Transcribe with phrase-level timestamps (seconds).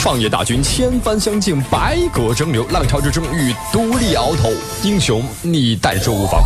[0.00, 4.50] 创业大军千帆相竞，百舸争流，浪潮之中欲独立鳌头，
[4.82, 6.42] 英雄你但说无妨。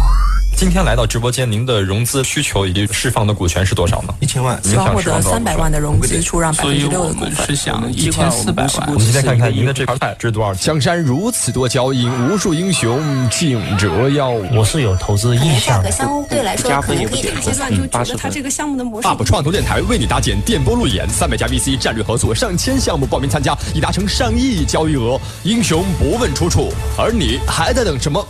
[0.56, 4.14] 今天来到直播间，您的融资需求以及释放的股权是多少呢？
[4.20, 7.46] 一千万，希望获得三百万的融资，出让百分之六的股份。
[7.46, 8.88] 是想一千四百万。
[8.88, 10.54] 我们今天看看您的这块值多少？
[10.54, 14.30] 江山如此多娇，引无数英雄竞折腰。
[14.30, 15.76] 我是有投资意向。
[15.76, 19.08] 价格相对来说可能可以阶段就觉得它这个项目的模式。
[19.08, 25.20] UP 创投电台为你搭建电波路演，三百家 VC 战略合作，上千项目报名参加，已达成上亿交易额。
[25.42, 28.24] 英雄不问出处，而你还在等什么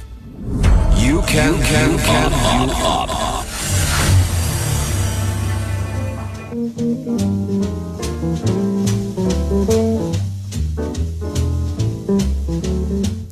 [1.26, 3.44] can, you can, can, up, up, up.
[7.30, 7.43] up.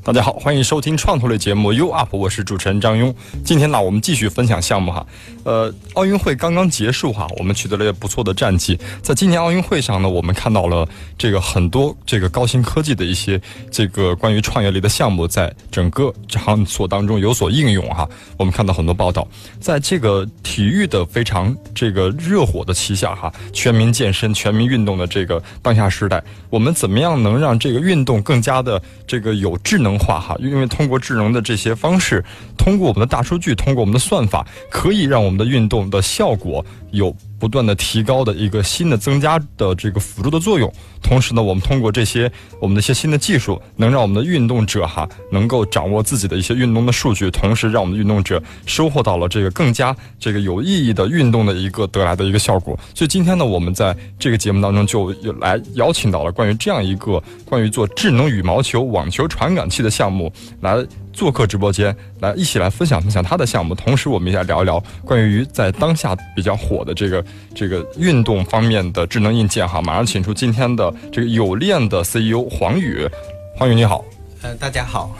[0.04, 3.14] 大家好，欢迎收听创投类节目《You Up》，我是主持人张庸。
[3.44, 5.06] 今天呢，我们继续分享项目哈。
[5.44, 8.76] 呃，奥运会刚刚结束哈，我们取得了不错的战绩。
[9.00, 18.08] 在今年奥运会上呢，我们看到了这个很多这个高新科技的一些这个关于创业类的项目，在整个场所当中有所应用哈。
[18.36, 19.26] 我们看到很多报道，
[19.60, 29.91] 在这个体育的非常这个热火的旗下哈，全民健身、全民运动的这个当下时代，我们怎么样能让这个运动更加的这个有智能？
[29.98, 32.24] 化哈，因为通过智能的这些方式，
[32.56, 37.14] 通过我们的大数据，通过我们的算法，可以让我们的运动的效果有。
[37.42, 52.78] 不断的提高的一个新的增加的这个辅助的作用，同时呢，我们通过这些我们的一些新的技术，能让我们的运动者哈能够掌握自己的一些运动的数据，同时让我们的运动者收获到了这个更加这个有意义的运动的一个得来的一个效果。
[52.94, 60.86] 所以今天呢，我们在这个节目当中就来邀请到了关于这样一个关于做智能羽毛球网球传感器的项目来。
[61.12, 67.24] 做客直播间来一起来分享分享他的项目，同时我们也来聊一聊关于在当下比较火的这个
[67.54, 69.80] 这个运动方面的智能硬件哈。
[69.80, 73.08] 马上请出今天的这个有链的 CEO 黄宇，
[73.56, 74.04] 黄宇你好，
[74.42, 75.14] 呃，大家好，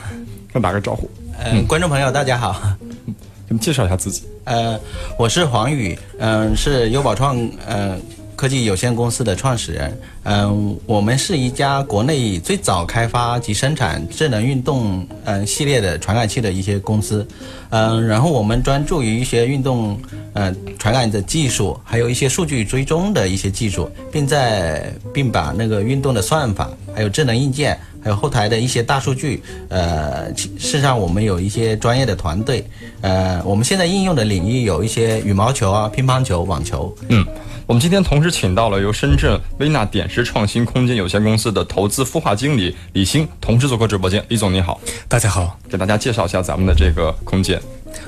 [0.53, 1.09] 跟打个招呼，
[1.45, 2.61] 嗯，观众朋友大家好，
[3.49, 4.79] 给 你介绍一下自己，呃，
[5.19, 7.37] 我是黄宇，嗯，是优宝创，
[7.67, 8.01] 嗯。
[8.43, 17.25] 科技有限公司的创始人，嗯，我们是一家国内最早开发及生产智能运动嗯系列的传感器的一些公司，
[17.71, 19.97] 嗯，然后我们专注于一些运动
[20.33, 32.69] 嗯传感的技术，还有一些数据追踪的一些技术，并在并把那个运动的算法，还有智能硬件，还有后台的一些大数据，呃，事实上我们有一些专业的团队，
[33.03, 37.25] 呃，我们现在应用的领域有一些羽毛球啊、乒乓球、网球，嗯。
[37.67, 44.23] 我们今天同时请到了由深圳微纳点石创新空间有限公司的投资孵化经理李欣，同时做客直播间。
[44.29, 47.61] 李总你好，大家好，给大家介绍一下咱们的这个空间。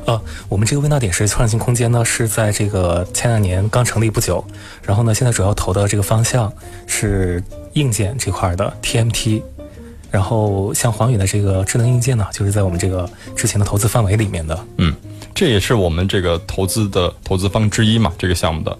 [0.06, 4.44] 呃，我们这个微纳点石创新空间呢，是在这个前两年刚成立不久，
[4.82, 6.53] 然后呢，现在主要投的这个方向
[6.87, 7.43] 是
[7.75, 9.41] 硬件这块的 TMT，
[10.10, 14.59] 然后像黄宇的这个智能硬件呢，就是在我们这个之前的投资范围里面的。
[14.78, 14.93] 嗯，
[15.32, 18.76] 这也是我们这个投资的投资方之一嘛，这个项目的。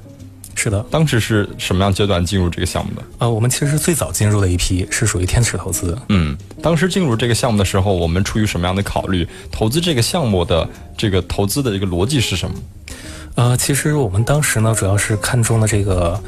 [0.65, 3.03] 是的，当时是什么样阶段进入这个项目的？
[3.19, 5.95] 呃，我们其实是最早进入的一批，是属于天使投资。
[6.09, 9.29] 嗯，当时进入这个项目的时候，我们出于什么样的考虑？
[9.53, 10.67] 投资这个项目的
[10.97, 12.57] 这个投资的一个逻辑是什么？
[13.35, 16.19] 呃，其实我们当时呢，主要是看中了这个，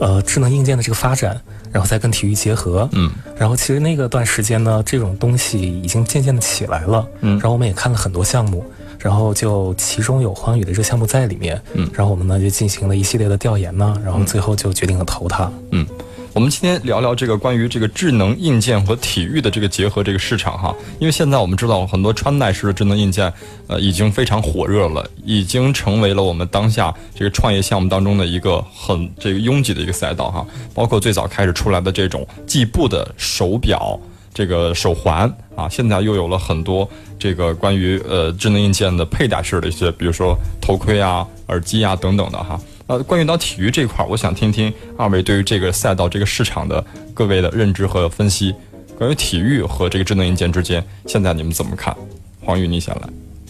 [0.00, 1.38] 呃，智能硬件的这个发展，
[1.70, 2.88] 然后再跟体育结合。
[2.92, 7.06] 嗯，然后其实那个段时间呢，这种东西已经渐渐的起来了。
[7.20, 8.64] 嗯，然后我们也看了很多项目。
[9.04, 15.86] 然后就其中有欢宇的这个项目在里面，嗯，然后我们呢就进行了一系列的调研呢，然后最后就决定了投它，嗯，
[16.32, 23.30] 我们今天聊聊这个关于这个智能硬件和体育的这个结合这个市场哈，因为现在我们知道很多穿戴式的智能硬件，
[23.66, 34.00] 呃，已经非常火热了，已经成为了我们当下这个创业项目当中的一个很这个拥挤的一个赛道哈，包括最早开始出来的这种计步的手表。
[34.34, 36.86] 这个手环啊，现在又有了很多
[37.18, 42.60] 这个关于呃智能硬件的佩戴式的一些，比如说头盔啊、耳机啊等等的哈。
[42.86, 46.84] 呃，关于到体育这块儿，我想听听二位对于这个赛道、这个市场的
[47.14, 48.54] 各位的认知和分析。
[48.98, 51.96] 关于体育和这个智能硬件之间，现在你们怎么看？
[52.42, 53.02] 黄宇，你先来。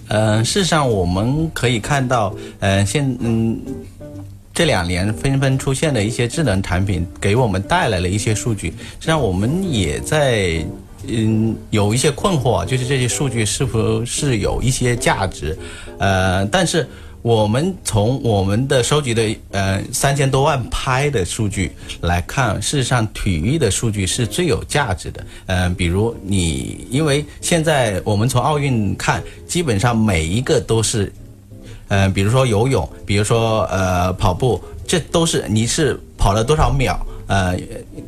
[0.08, 3.58] 嗯，事实上我们可以看到，嗯，现嗯。
[4.54, 8.68] 这两年纷纷出现的一些智能产品，给我们带来了一些数据。
[8.68, 10.64] 实际上，我们也在
[11.08, 15.58] 嗯有一些困惑，就是这些数据是否是有一些价值？
[15.98, 16.88] 呃，但是
[17.20, 21.72] 我们从我们的收集的呃三千多万拍的数据
[22.02, 25.26] 来看，事实上体育的数据是最有价值的。
[25.46, 31.12] 嗯，比如你，因为现在我们从奥运看，基本上每一个都是。
[31.94, 36.99] 嗯，比如说游泳，比如说呃跑步，这都是你是跑了多少秒，
[37.29, 37.56] 呃，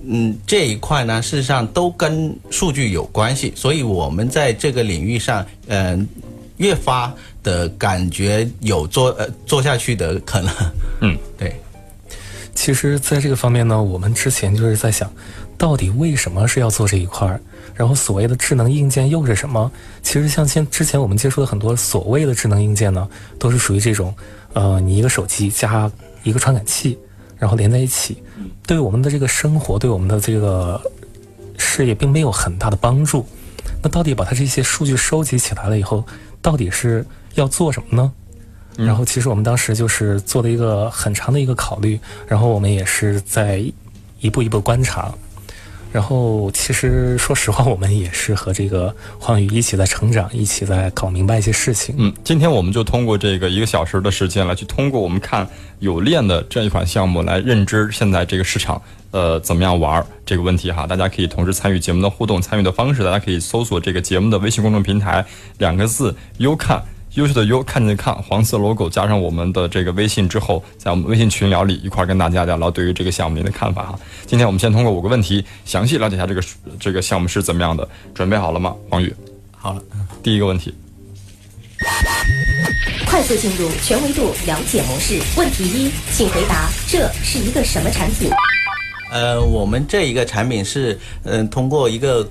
[0.04, 6.08] 嗯，这一块呢，事实上都跟数据有关系，所以我们在这个领域上，嗯，
[6.56, 10.52] 越发的感觉有做呃做下去的可能。
[11.02, 11.54] 嗯，对。
[12.54, 15.08] 其实，在这个方面呢，我们之前就是在想，
[15.56, 17.38] 到底为什么是要做这一块儿？
[17.76, 19.70] 然后所谓的智能硬件又是什么？
[20.02, 23.06] 其实像现之前我们接触的很多所谓的智能硬件呢，
[23.38, 24.14] 都是属于这种，
[24.54, 25.90] 呃，你一个手机加
[26.22, 26.98] 一个传感器，
[27.36, 28.22] 然后连在一起，
[28.66, 30.80] 对我们的这个生活，对我们的这个
[31.58, 33.26] 事业，并没有很大的帮助。
[33.82, 36.02] 那到底把它这些数据收集起来了以后，
[36.40, 38.10] 到底是要做什么呢？
[38.78, 43.64] 然后，其实我们当时就是做了一个很长的一个考虑，然后我们也是在
[44.20, 45.14] 一步一步观察。
[45.96, 51.94] 然后，其实说实话，我们也是和这个黄宇一起在成长，一起在搞明白一些事情。
[51.96, 55.48] 嗯，今天我们就通过这个一个小时的时间来去通过我们看
[55.78, 60.86] 有链的这样一款项目来认知现在这个市场呃怎么样玩这个问题哈。
[60.86, 65.24] 大家可以同时参与节目的互动，参与的方式大家可以搜索这个节目的微信公众平台
[65.56, 66.84] 两个字优看。
[67.16, 73.98] 优秀的优，看见看黄色 logo，加上我们的这个微信之后，在我们微信群聊里一块跟大家聊聊对于这个项目您的看法哈。
[74.26, 76.42] 今天我们先通过五个问题，详细了解一下这个
[76.78, 77.88] 这个项目是怎么样的。
[78.14, 79.14] 准备好了吗，黄宇？
[79.56, 79.82] 好了。
[80.22, 80.74] 第一个问题，
[83.06, 85.18] 快速进入全维度了解模式。
[85.38, 88.30] 问题一，请回答这是一个什么产品？
[89.10, 92.28] 呃，我们这一个产品是嗯，通过一个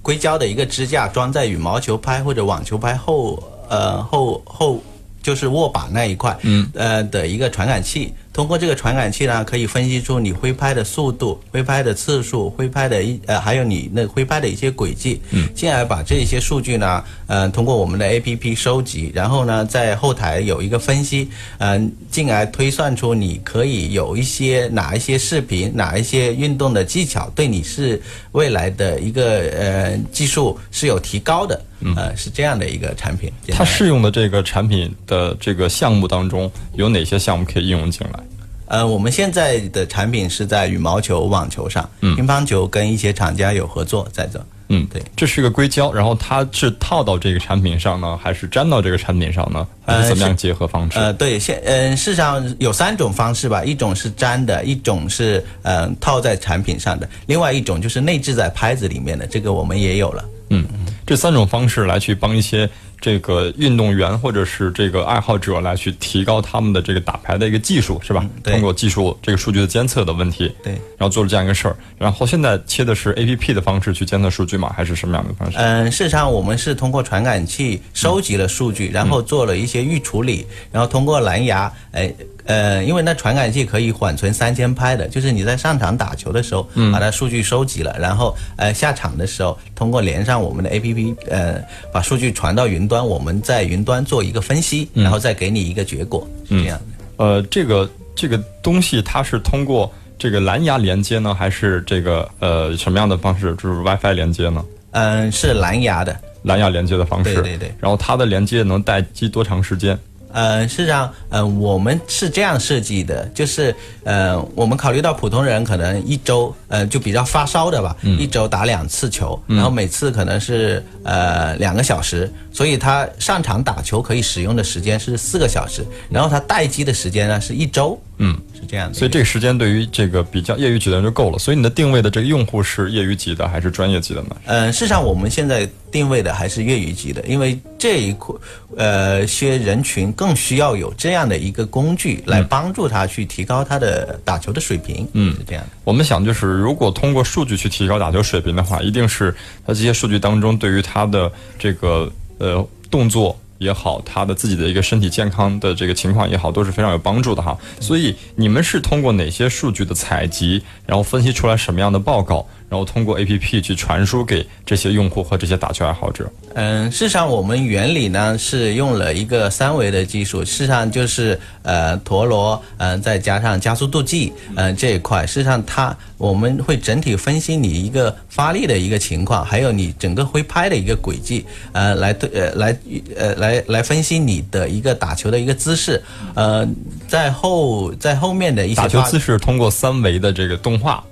[0.00, 3.38] 硅胶的一个支架装在羽毛球拍或者网球拍后。
[3.68, 4.82] 呃，后后
[5.22, 8.12] 就是握把那一块，嗯，呃的一个传感器。
[8.32, 21.28] 通过这个传感器呢，可以分析出你挥拍的速度、挥拍的次数、挥拍的一呃，还有你那挥拍的一些轨迹，嗯，进而把这些数据呢，呃，通过我们的 A P P 收集，然后呢，在后台有一个分析，
[21.58, 28.00] 嗯，进而推算出你可以有一些哪一些视频、哪一些运动的技巧，对你是
[28.30, 31.60] 未来的一个呃技术是有提高的，
[31.96, 33.32] 呃，是这样的一个产品。
[33.48, 38.20] 它适用的这个产品的这个项目当中，有哪些项目可以应用进来？
[38.66, 44.44] 呃，我们现在的产品是在羽毛球、网球上，嗯，乒乓球跟一些厂家有合作在做。
[44.70, 49.66] 嗯，对，这是一个硅胶，然后它是套到这个产品上呢，还是粘到这个产品上呢？
[49.86, 50.98] 还是怎么样结合方式？
[50.98, 60.22] 呃，对，现嗯，事实上有三种方式吧，一种是粘的，一种是嗯套在产品上的，另外一种就是内置在拍子里面的，这个我们也有了。
[60.50, 60.66] 嗯，
[61.08, 62.68] 这三种方式来去帮一些。
[63.00, 68.24] 这个运动员或者是这个爱好者来去提高他们的这个打牌的一个技术，是吧？
[68.42, 71.76] 通过技术这个数据的监测的问题，对，然后做了这样一个事儿。
[71.96, 74.72] 然后现在切的是 A P P 的方式去监测数据吗？
[74.76, 75.58] 还是什么样的方式？
[75.58, 82.12] 嗯，事实上我们是通过传感器收集了数据，然后做了一些预处理，然后通过蓝牙，哎。
[82.48, 91.62] 呃，因为那传感器可以缓存三千拍的，就是你在上场打球的时候，把它数据收集了，然后呃下场的时候，通过连上我们的 A P P，呃
[91.92, 97.24] 把数据传到云端，我们在云端做一个分析，然后再给你一个结果，是这样的。
[97.24, 104.64] 呃，这个这个东西它是通过这个蓝牙连接呢，还是这个呃什么样的方式，就是 WiFi 连接呢？
[104.92, 107.34] 嗯，是蓝牙的，蓝牙连接的方式。
[107.34, 107.74] 对对对。
[107.78, 109.98] 然后它的连接能待机多长时间？
[110.32, 127.98] 呃，事实上，呃，我们是这样设计的，就是，呃，我们考虑到普通人可能一周，呃，就比较发烧的吧，一周打两次球，然后每次可能是呃两个小时，所以他上场打球可以使用的时间是四个小时，然后他待机的时间呢是一周。
[128.20, 128.94] 嗯，是这样的。
[128.94, 131.38] 所以这个时间对于这个比较业余级的人就够了。
[131.38, 134.36] 所以你的定位的这个用户是业余级的还是专业级的呢？
[134.46, 138.34] 嗯，事实上我们现在定位的还是业余级的，因为这一块
[138.76, 145.06] 呃些人群更需要有这样的一个工具来帮助他去提高他的打球的水平。
[145.12, 145.70] 嗯，是这样的。
[145.84, 149.34] 我们想就是，如果通过数据去提高打球水平的话，一定是
[149.66, 153.38] 他这些数据当中对于他的这个呃动作。
[153.58, 157.58] 也好，他的自己的一个身体健康的这个情况也好，都是非常有帮助的哈。
[157.80, 162.46] 所以你们是通过哪些数据的采集，然后分析出来什么样的报告？
[162.68, 166.30] 然后通过 A P P 去传输给这些用户和这些打球爱好者。
[166.54, 182.78] 嗯，事实上我们原理呢是用了一个三维的技术，事实上就是呃陀螺，嗯再加上加速度计，嗯这一块，事实上它我们会整体分析你一个发力的一个情况，还有你整个挥拍的一个轨迹，呃来对呃来
[183.16, 186.02] 呃来来分析你的一个打球的一个姿势，
[186.34, 186.68] 呃
[187.06, 191.02] 在后在后面的一些打球姿势通过三维的这个动画。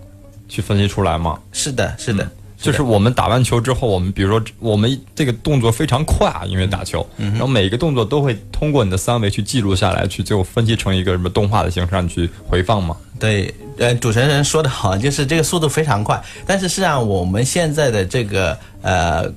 [0.49, 1.39] 去分析出来吗？
[1.53, 2.29] 是的，是的。
[2.59, 12.97] 就是我们打完球之后，我们比如说我们这个动作非常快啊，因为打球，然后每一个动作都会通过你的三维去记录下来，去最后分析成一个什么动画的形式让你去回放嘛。
[13.21, 19.33] 对，呃，主持人说的好，就是这个速度非常快，但是实际上我们现在的这个呃。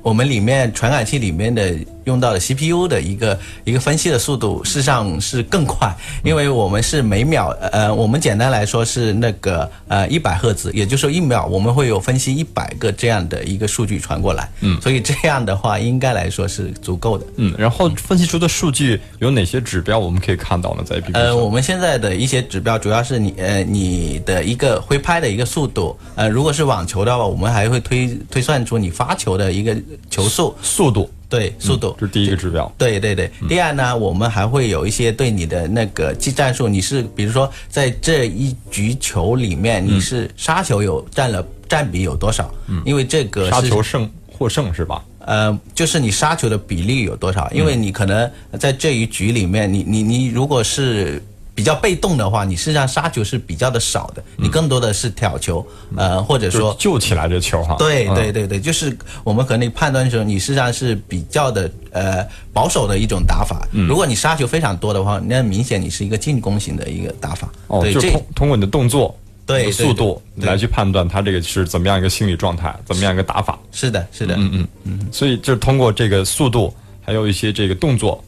[0.00, 1.76] 我们里面传感器里面的
[2.08, 20.82] 用到的 CPU 的一个一个分析的速度，事实上是更快，因为我们是每秒，呃，我们简单来说是那个呃一百赫兹，也就是说一秒我们会有分析一百个这样的一个数据传过来，嗯，所以这样的话应该来说是足够的，嗯，然后分析出的数据有哪些指标我们可以看到呢？
[20.84, 29.76] 在 APP 呃，我们现在的一些指标主要是你呃你的一个挥拍的一个速度，呃，如果是网球的话，我们还会推推算出你发球的一个。
[30.10, 32.72] 球速、速度，对，速度这是第一个指标。
[32.78, 42.52] 对对对，第二呢，我们还会有一些对你的那个技战术，你是比如说在这一局球里面，你是杀球有占了占比有多少？
[42.68, 45.04] 嗯，因为这个杀球胜获胜是吧？
[45.20, 47.50] 呃，就是你杀球的比例有多少？
[47.52, 51.22] 因为你可能在这一局里面，你你你如果是。
[51.58, 57.74] 比较被动的话，你实际上杀球是比较的少的，你更多的是挑球，呃，或者说救起来这球哈。
[57.76, 63.66] 对对对对，就是我们可能判断的时候，你实际上是比较的呃保守的一种打法。
[63.72, 67.48] 如果你杀球非常多的话，那明显你是一个进攻型的一个打法。
[67.66, 73.58] 哦，就通通过你的动作、对速度来去判断他这个是怎么样一个心理状态，怎么样一个打法。
[73.72, 75.08] 是的，是的，嗯嗯嗯。
[75.10, 76.72] 所以就是通过这个速度，
[77.04, 78.22] 还有一些这个动作。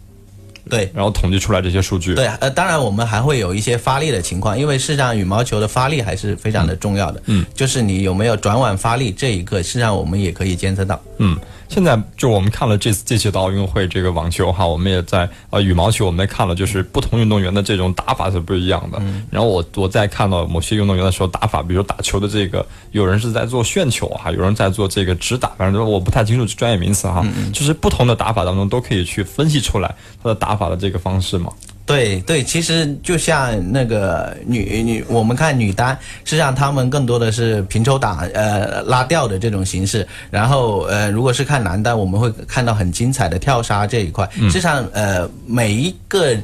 [0.70, 2.14] 对，然后统计出来这些数据。
[2.14, 7.22] 对，呃，当然我们还会有一些发力的情况，因为事实上羽毛球的发力还是非常的重要的。
[7.26, 10.98] 嗯，就是你有没有转腕发力这一个，实际上我们也可以监测到。
[11.18, 11.36] 嗯。
[11.70, 19.00] 现在就我们看了这次这届的奥运会，这个网球哈，我们也在呃羽毛球，我们也看了，就是不同运动员的这种打法是不一样的。
[19.30, 27.24] 然后我我在看到某些运动员的时候打法，比如打球的这个，有人是在做旋球哈，有人在做这个直打，反正我不太清楚专业名词哈。
[27.52, 31.52] 就是不同的打法当中都可以去分析出来他的打法的这个方式嘛。
[31.90, 40.06] 对对，其实就像那个女女，我们看女单，实际上他们更多的是平抽打，呃，拉吊的这种形式。
[40.30, 44.28] 然后呃，如果是看男单，我们会看到很精彩的跳杀这一块。
[44.34, 46.36] 实际上呃，每一个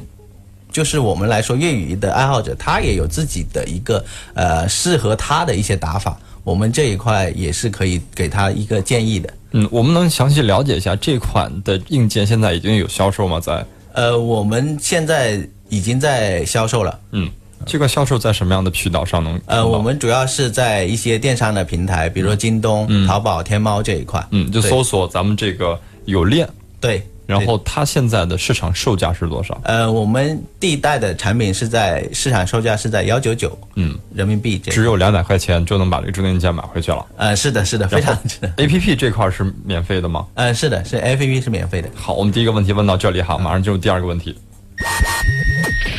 [0.71, 6.17] 就是我们来说粤语的爱好者，他也有自己的一个呃适合他的一些打法。
[6.43, 9.29] 我们这一块也是可以给他一个建议的。
[9.51, 13.39] 嗯，我们能详细了解一下这款的硬件现在已经有销售吗？
[13.39, 15.39] 在呃，我们现在
[15.69, 16.99] 已经在销售了。
[17.11, 17.29] 嗯，
[17.65, 19.39] 这个销售在什么样的渠道上能？
[19.45, 24.25] 呃，我们主要是在一些电商的平台，比如说京东、淘宝、天猫这一块。
[24.31, 26.47] 嗯，就搜索咱们这个有链。
[26.79, 27.05] 对。
[27.27, 29.59] 然后它现在的市场售价是多少？
[29.65, 37.05] 呃，我们第一代的产品是在市场售价是在幺九九，嗯，人民币，只有两百块钱就能把这个中电件买回去了。
[37.17, 38.39] 呃，是的，是的，非常值。
[38.55, 40.25] A P P 这块是免费的吗？
[40.35, 41.89] 呃，是的，是 A P P 是免费的。
[41.93, 44.33] 好，我们第一个问题问到这里哈，马上进入第二个问题。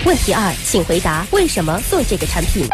[0.07, 2.67] 问题二，请回答为什么做这个产品？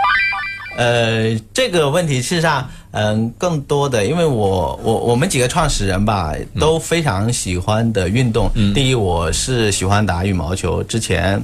[0.77, 8.51] 呃，这个问题事实上，嗯，更多的，因为我我我们几个创始人吧，都非常喜欢的运动。
[8.75, 11.41] 第一，我是喜欢打羽毛球，之前，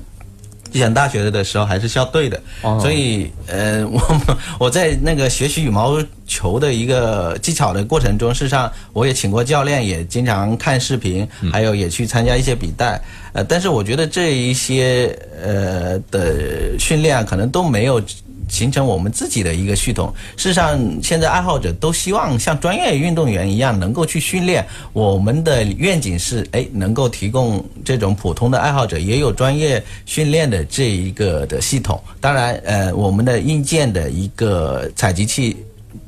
[0.72, 2.42] 之前大学的时候还是校队的，
[2.80, 4.00] 所以，呃，我
[4.66, 13.00] 我在那个学习羽毛球的一个技巧的过程中，事实上，我也请过教练，也经常看视频，还有也去参加一些比赛。
[13.32, 18.02] 呃，但是我觉得这一些呃的训练可能都没有。
[18.50, 20.12] 形成我们自己的一个系统。
[20.36, 24.66] 事实上，现在爱好者都希望像专业运动员一样能够去训练。
[24.92, 32.02] 我们的愿景是，哎，能够提供这种普通的爱好者也有专业训练的这一个的系统。
[32.20, 35.56] 当然，呃，我们的硬件的一个采集器，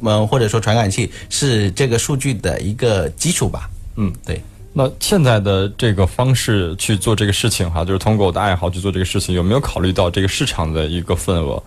[0.01, 3.71] 嗯，或者说传感器是这个数据的一个基础吧。
[3.97, 4.41] 嗯，对。
[4.75, 11.63] 那现在的这个方式去做这个事情哈，就是通过我的爱好去做这个事情，有没有考虑到这个市场的一个份额？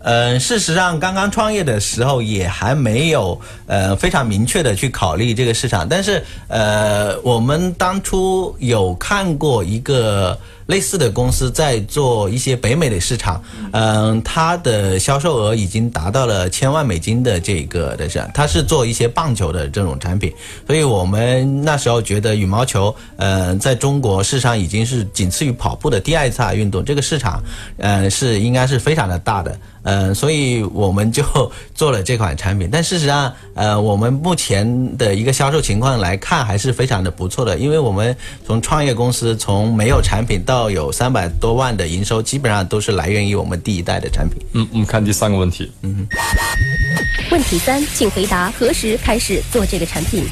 [0.00, 10.38] 嗯，事实上，刚刚创业的时候也还没有呃非常明确的去考虑这个市场，但是呃，我们当初有看过一个。
[10.66, 13.42] 类似的公司在做一些北美的市场，
[13.72, 20.32] 嗯，它的销售额已经达到了千万美金的这个的是，它是做一些棒球的这种产品，
[20.68, 27.42] 所以我们那时候觉得羽毛球，嗯，在中国市场已经是仅次于跑步的第二大运动，这个市场，
[27.78, 31.24] 嗯，是应该是非常的大的，嗯，所以我们就
[31.74, 44.36] 做了这款产品，但事实上，呃，我们目前的一个销售情况来看还是非常的不错的，因为我们从创业公司从没有产品到到有三百多万的营收，基本上都是来源于我们第一代的产品。
[44.52, 45.70] 嗯，我们看第三个问题。
[45.82, 46.06] 嗯，
[47.30, 50.24] 问题三，请回答何时开始做这个产品？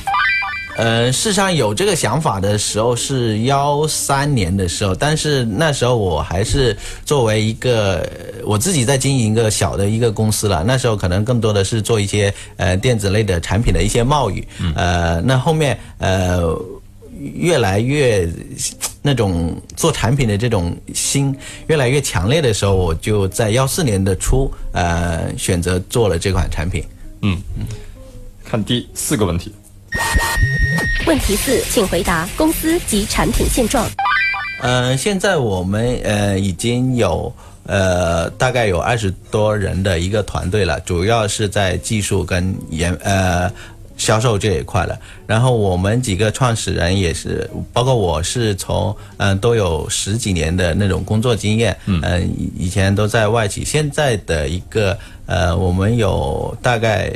[0.78, 8.08] 呃，事实上有这个想法的时候是幺三年的时候，但是那时候我还是作为一个
[8.44, 10.62] 我自己在经营一个小的一个公司了。
[10.64, 14.46] 那时候可能更多的是做一些呃电子类的产品的一些贸易。
[14.76, 16.56] 呃，那后面呃
[17.34, 18.28] 越来越
[19.02, 26.84] 那种做产品的这种心越来越强烈的时候，我就在幺四年的初呃选择做了这款产品。
[27.22, 27.66] 嗯嗯，
[28.44, 29.52] 看第四个问题。
[31.06, 33.88] 问题四，请回答公司及产品现状。
[34.60, 37.32] 呃，现在我们呃已经有
[37.64, 43.50] 呃大概有二十多人的一个团队了，主要是在技术跟研呃
[43.96, 44.98] 销售这一块了。
[45.26, 52.02] 然后我们几个创始人也是，包括我是从嗯都有十几年的那种工作经验，嗯，
[52.58, 53.64] 以前都在外企。
[53.64, 57.10] 现在的一个呃，我们有大概。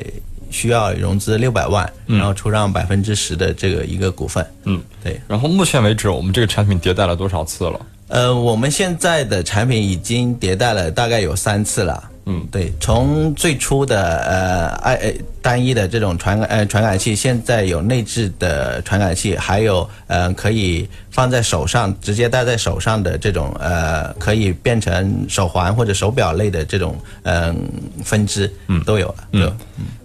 [0.52, 4.46] 需要融资六百万，然后出让百分之十的这个一个股份。
[4.64, 5.20] 嗯，对。
[5.26, 7.80] 然后目前为止，我们这个产品迭代了多少次了？
[8.08, 12.10] 呃，我们现在的产品已经迭代了大概有三次了。
[12.24, 27.56] 嗯，对，从最初的呃，爱单一的这种传呃传感器，现在有内置的传感器，还有呃可以放在手上直接戴在手上的这种呃可以变成手环或者手表类的这种嗯
[28.04, 29.14] 分支，嗯，都有了。
[29.32, 29.52] 嗯，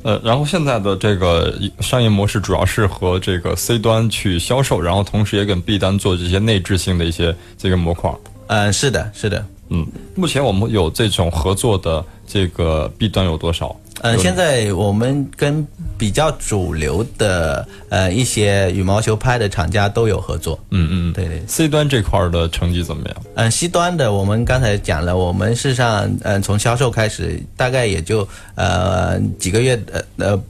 [0.02, 8.12] 呃，然后现在的这个商业模式主要是和这个 C 端去销售，然后同时也跟 B 端做这些内置性的一些这个模块。
[8.48, 9.46] 嗯，是的，是的。
[9.70, 13.76] 嗯，目前我们有这种合作的这个 B 端有多少？
[14.02, 15.66] 嗯，现在我们跟
[15.98, 20.60] 比较主流的呃一些羽毛球拍的厂家都有合作。
[20.70, 21.42] 嗯嗯，对对。
[21.48, 23.18] C 端这块的成绩怎么样？
[23.36, 30.44] 嗯，C 端的我们刚才讲了，我们事实上嗯从销售开始，大概也就呃几个月呃呃。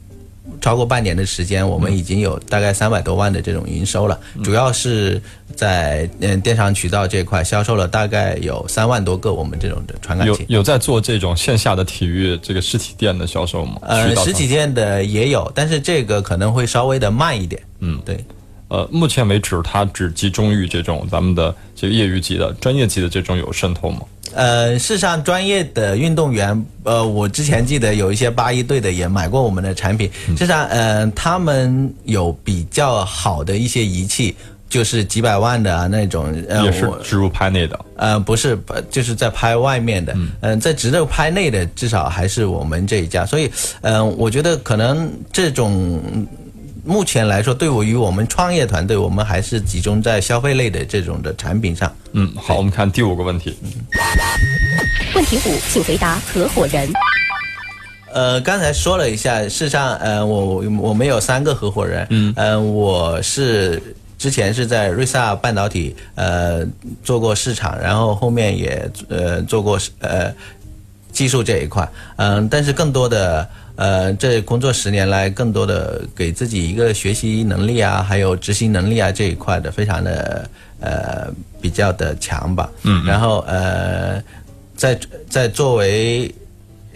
[0.61, 5.21] 超过半年的时间，我们已经有大概三百多万的这种营收了，主要是
[5.55, 10.45] 在嗯电商渠道这块销售了大概有三万多个我们这种的传感器。
[10.47, 13.77] 有有在做这种线下的体育这个实体店的销售吗？
[13.81, 17.61] 呃，实体店的也有，但是这个可能会稍微的慢一点。
[17.79, 18.23] 嗯，对。
[18.69, 24.01] 呃，目前为止，它只集中于这种咱们的这个业余级的、专业级的这种有渗透吗？
[24.35, 30.11] 呃，事实上，专业的运动员，呃，我之前记得有一些八一队的也买过我们的产品。
[30.31, 34.35] 事实上，呃，他们有比较好的一些仪器，
[34.67, 36.35] 就是几百万的啊那种。
[36.65, 37.79] 也是植入拍内的。
[37.95, 38.59] 呃，不是，
[38.91, 40.13] 就是在拍外面的。
[40.41, 43.25] 嗯，在植入拍内的，至少还是我们这一家。
[43.25, 46.27] 所以，嗯，我觉得可能这种。
[46.87, 51.93] 目前来说，对我于我们创业团队，我们还是集中在消费类的这种的产品上。
[52.13, 53.57] 嗯，好，我们看第五个问题。
[55.13, 56.89] 问题五，请回答合伙人。
[58.13, 62.07] 呃，刚才说了一下，事实上，呃，我我们有三个合伙人。
[62.09, 63.83] 嗯，呃，我是
[64.17, 66.65] 之前是在瑞萨半导体呃
[67.03, 70.33] 做过市场，然后后面也呃做过呃
[71.11, 71.87] 技术这一块。
[72.15, 73.47] 嗯，但是更多的。
[73.77, 82.69] 呃，这工作十年来，更多的给自己一个学习能力啊，还有执行能力啊这一块的，非常的呃比较的强吧。
[82.81, 83.05] 嗯。
[83.05, 84.21] 然后呃，
[84.75, 86.33] 在在作为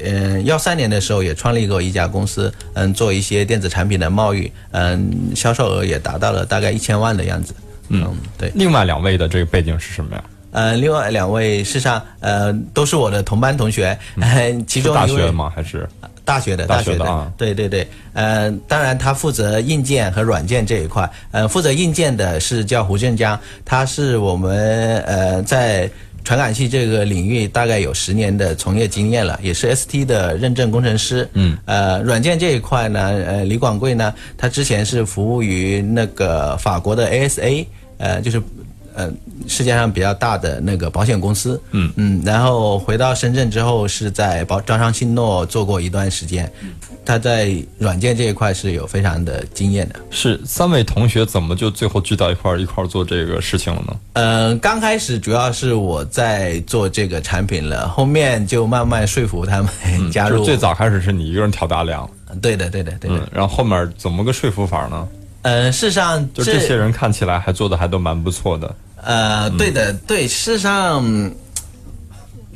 [0.04, 7.54] 嗯幺三年的时候，也创立过一家公司，嗯，做一些电子产品的贸易，嗯，销售额也达到了大概一千万的样子。
[7.90, 8.52] 嗯，对。
[8.56, 10.24] 另外两位的这个背景是什么呀？
[10.54, 13.98] 呃，另外两位事实上呃都是我的同班同学，
[14.68, 15.50] 其中大学吗？
[15.56, 15.88] 还是？
[16.24, 25.90] 大学的，大学的，对对对，呃，当然他负责硬件和软件这一块，呃，负责硬件的是叫胡振江，他是我们呃在
[26.24, 37.66] 传感器这个领域大概有十年的从业经验了，也是 ST 的认证工程师，嗯，呃，软件这一块呢，呃，李广贵呢，他之前是服务于那个法国的 ASA，
[37.98, 38.42] 呃，就是。
[38.96, 39.12] 呃，
[39.48, 46.52] 世界上比较大的那个保险公司，嗯嗯，然后回到深圳之后，是在保招商信诺做过一段时间，
[47.06, 49.96] 他在软件这一块是有非常的经验的。
[50.10, 53.96] 是三位同学怎么就最后聚到一块儿一块儿做这个事情了呢？
[54.14, 59.70] 嗯，刚开始主要是我在做这个产品了，后面就慢慢说服他们
[60.12, 60.44] 加入。
[60.44, 62.10] 最早开始是你一个人挑大梁，
[62.42, 63.30] 对的对的对的。
[63.32, 65.08] 然后后面怎么个说服法呢？
[65.42, 68.76] 呃，事实上，就这些人看起来还做的还都蛮不错的。
[69.04, 71.32] 呃，对的，对，事实上，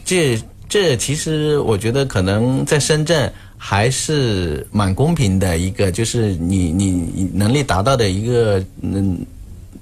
[0.05, 9.17] 这这其实我觉得可能在深圳还是蛮公平的一个，就是你你能力达到的一个嗯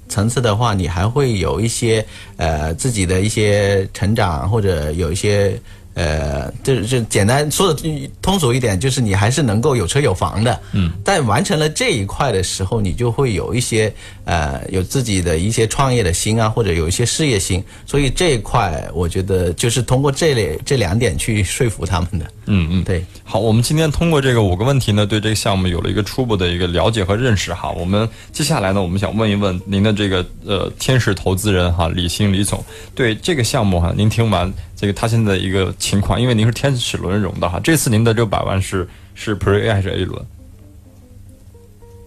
[0.08, 2.06] 层次的话，你还会有一些
[2.38, 5.60] 呃自己的一些成长，或者有一些。
[5.96, 13.94] 呃，就就简单说的通俗一点，就是你还是能够有车有房的，嗯，但完成了这一块的时候，你就会有一些
[14.26, 23.06] 呃，有自己的一些创业的心啊，或者有一些事业心，所以这一块我觉得就是通过这类这两点去说服他们的，嗯嗯，对。
[23.24, 27.70] 好，我们今天通过这个五个问题呢，对这个项目有了一个初步的一个了解和认识哈。
[27.72, 32.64] 我们接下来呢，我们想问一问您的这个呃天使投资人哈李兴李总，
[32.96, 34.52] 对这个项目哈，您听完。
[34.84, 40.22] 这个他现在一个情况，因为您是天使轮融的哈，这次您的六百万是是 Pre A 还是 A 轮？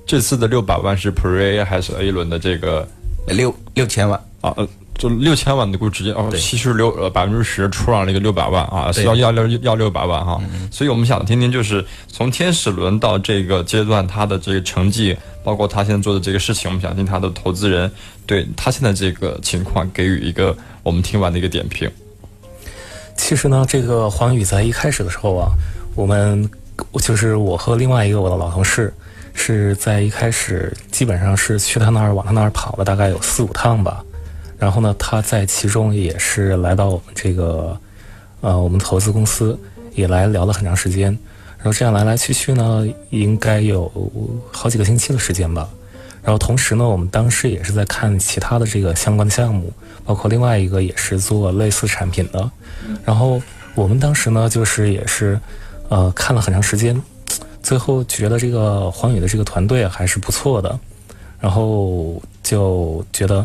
[0.07, 2.87] 这次的六百万是 Pre A 还是 A 轮的这个
[3.29, 4.53] 六六千万啊？
[4.59, 10.39] 呃，就六千万的股直接哦，稀释六呃百分之十出让了一个六百万啊，是要要六要六百万哈。
[10.71, 17.91] 所以我们想听听，就是从天使轮到这个阶段，他的这个成绩，包括他现在做的这个事情，我们想听他的投资人
[18.27, 21.91] 对他现在这个情况给予一个我们听完的一个点评。
[23.16, 25.50] 其实呢，这个黄宇在一开始的时候啊，
[25.94, 26.48] 我们
[27.00, 28.92] 就是我和另外一个我的老同事，
[29.35, 34.05] 是在一开始基本上是去他那儿往他那儿跑了大概有四五趟吧。
[34.59, 37.79] 然后呢，他在其中也是来到我们这个
[38.40, 39.59] 呃我们投资公司，
[39.94, 41.07] 也来聊了很长时间。
[41.59, 43.90] 然后这样来来去去呢，应该有
[44.52, 45.68] 好几个星期的时间吧。
[46.22, 49.72] 然后同时呢，我们当时也是在看其他的这个相关的项目。
[50.07, 52.49] 包括另外一个也是做类似产品的，
[53.05, 53.42] 然后
[53.75, 55.38] 我们当时呢，就是也是，
[55.88, 56.99] 呃，看了很长时间，
[57.61, 60.79] 最后觉得这个黄宇的这个团队还是不错的，
[61.40, 63.45] 然后就觉得，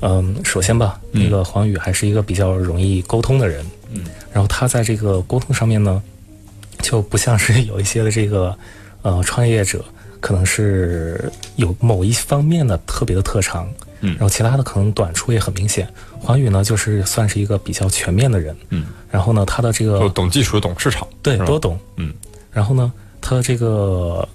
[0.00, 6.00] 嗯，首先吧，那个黄宇还是一个比较容易沟通的人，嗯，然后他在这个沟通上面呢，
[6.82, 8.56] 就不像是有一些的这个，
[9.02, 9.84] 呃，创业者
[10.20, 13.68] 可能是有某一方面的特别的特长。
[14.00, 15.88] 嗯，然后其他的可能短处也很明显。
[16.20, 18.54] 黄宇呢，就是算是一个比较全面的人。
[18.68, 21.78] 嗯，然后呢，他的这个懂技术、懂市场，对，都懂。
[21.96, 22.12] 嗯，
[22.50, 24.28] 然后呢，他的这个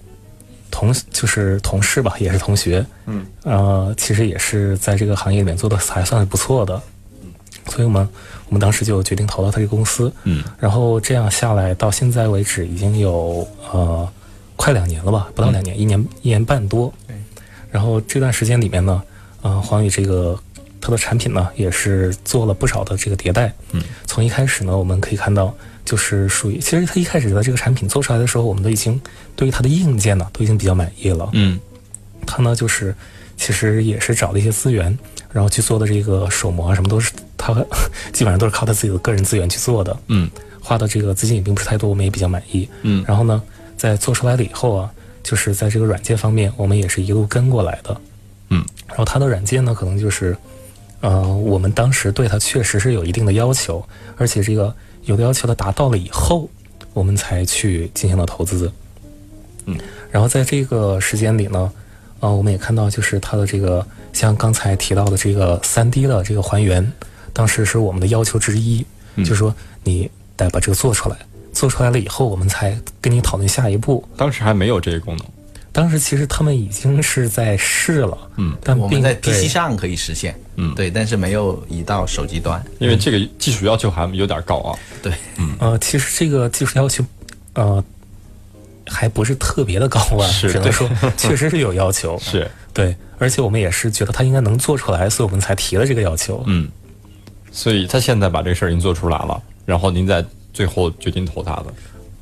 [0.72, 2.86] 同就是同事吧，也是同学。
[3.06, 6.82] 嗯，呃，其实也是在这个行业里面做的还算是不错的。
[7.22, 7.30] 嗯，
[7.70, 8.08] 所以我们
[8.48, 10.12] 我们当时就决定投到他这个公司。
[10.24, 14.08] 嗯，然后这样下来到现在为止已经有呃
[14.56, 16.92] 快两年了吧，不到两年，一年一年半多。
[17.06, 17.16] 对，
[17.70, 19.04] 然后这段时间里面呢。
[19.42, 20.40] 啊，黄宇这个
[20.80, 23.54] 它的产品呢，也是做了不少的这个迭代。
[23.72, 29.00] 嗯，从一开始呢，我们可以看到，就是属于其实它一开始的这个产品做出来的时候，我们都已经
[29.36, 31.30] 对于它的硬件呢都已经比较满意了。
[31.34, 31.60] 嗯，
[32.26, 32.96] 它呢就是
[33.38, 34.96] 其实也是找了一些资源，
[35.32, 37.54] 然后去做的这个手模啊什么都是他
[38.14, 39.98] 基本上都是靠他自己的个人资源去做的。
[40.08, 40.30] 嗯，
[40.62, 42.70] 花的这个资金也并不是太多，我们也比较满意。
[42.84, 43.42] 嗯，然后呢，
[43.76, 44.92] 在做出来了以后啊，
[45.24, 48.00] 就是在这个软件方面，我们也是一路跟过来的。
[48.52, 50.36] 嗯，然后它的软件呢，可能就是，
[51.00, 53.84] 呃，我们当时对它确实是有一定的要求，
[54.18, 56.50] 而且这个有的要求它达到了以后，
[56.94, 58.72] 我们才去进行了投资。
[59.66, 59.78] 嗯，
[60.12, 61.72] 然后在这个时间里呢，
[62.20, 66.92] 呃，我们也看到就是它的这个像刚才提到的这个三 D 的这个还原，
[67.32, 68.86] 当时是我们的要求之一，
[69.18, 71.16] 就是说你得把这个做出来，
[71.54, 74.04] 做出来了以后，我们才跟你讨论下一步。
[74.18, 75.26] 当时还没有这个功能。
[75.74, 87.04] 当时其实他们已经是在试了，嗯，但我们在 PC 上可以实现，嗯，对，但是没有移到手机端，因为这个技术要求还有点高啊，对，嗯，呃，其实这个技术要求，
[87.54, 87.84] 呃，
[88.86, 92.50] 还不是特别的高啊，只能说确实是有要求， 是。
[92.74, 96.70] 对，而且我们也是觉得他应该能做出来，所以我们才提了这个要求，嗯，
[97.52, 101.66] 所以他现在把这个事儿已经做出来了，然后您在最后决定投他的。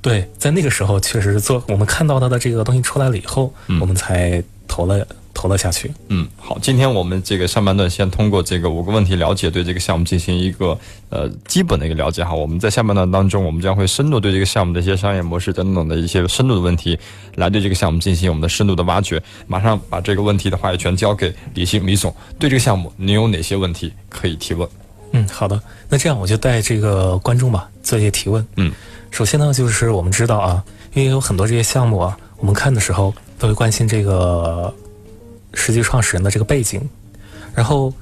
[0.01, 5.91] 对，在那个时候确实是做，我们看到它的这个东西出来了以后，我们才投了投了下去。
[6.07, 10.77] 嗯，好，今天我们这个上半段先通过这个五个问题了解对这个项目进行一个
[11.09, 12.33] 呃基本的一个了解哈。
[12.33, 16.97] 我们在下半段当中，我们将会深度对这个项目的一些商业模式等等的一些深度的问题
[17.35, 19.21] 来对这个项目进行我们的深度的挖掘。
[19.47, 24.67] 马上把这个问题的话语权交给李兴李总，对这个项目您有哪些问题可以提问？
[25.11, 25.59] 嗯，好的，
[25.89, 28.45] 那这样我就带这个观众吧做一些提问。
[28.55, 28.71] 嗯。
[29.11, 34.73] 首先呢，就是我们知道啊，因为有很多这些项目啊，我们看的时候都会关心这个
[35.53, 36.81] 实际创始人的这个背景。
[37.53, 37.93] 然后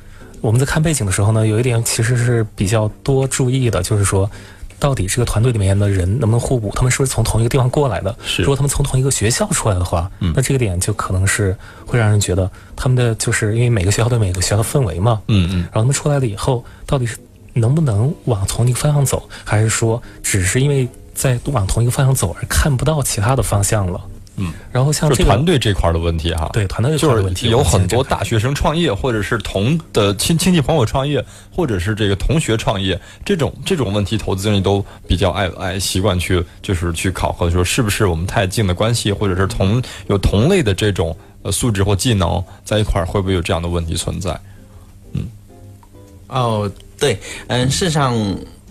[0.41, 4.29] 我们在看背景的时候呢，有一点其实是比较多注意的，就是说，
[4.77, 6.71] 到底这个团队里面的人能不能互补？
[6.75, 8.15] 他们是不是从同一个地方过来的？
[8.23, 8.43] 是。
[8.43, 15.19] 如果他们从同一个学校出来的话，那这个点就可能是会让人觉得他们的就是因为每个学校都有每个学校的氛围嘛。
[15.27, 15.55] 嗯嗯。
[15.61, 17.17] 然后他们出来了以后，到底是？
[17.59, 24.01] 能不能往同一个方向走，还是说只是因为在往同一个方向走而看不到其他的方向了？
[24.39, 44.39] 嗯，然后像这团队这块的问题哈，对团队这块的问题，有很多大学生创业，或者是同的亲亲戚朋友创业，或者是这个同学创业，这种这种问题，投资人都比较爱爱习惯去就是去考核，说是不是我们太近的关系，或者是同有同类的这种呃素质或技能在一块儿，会不会有这样的问题存在？
[45.13, 45.25] 嗯，
[46.27, 48.15] 哦，对，嗯，事实上。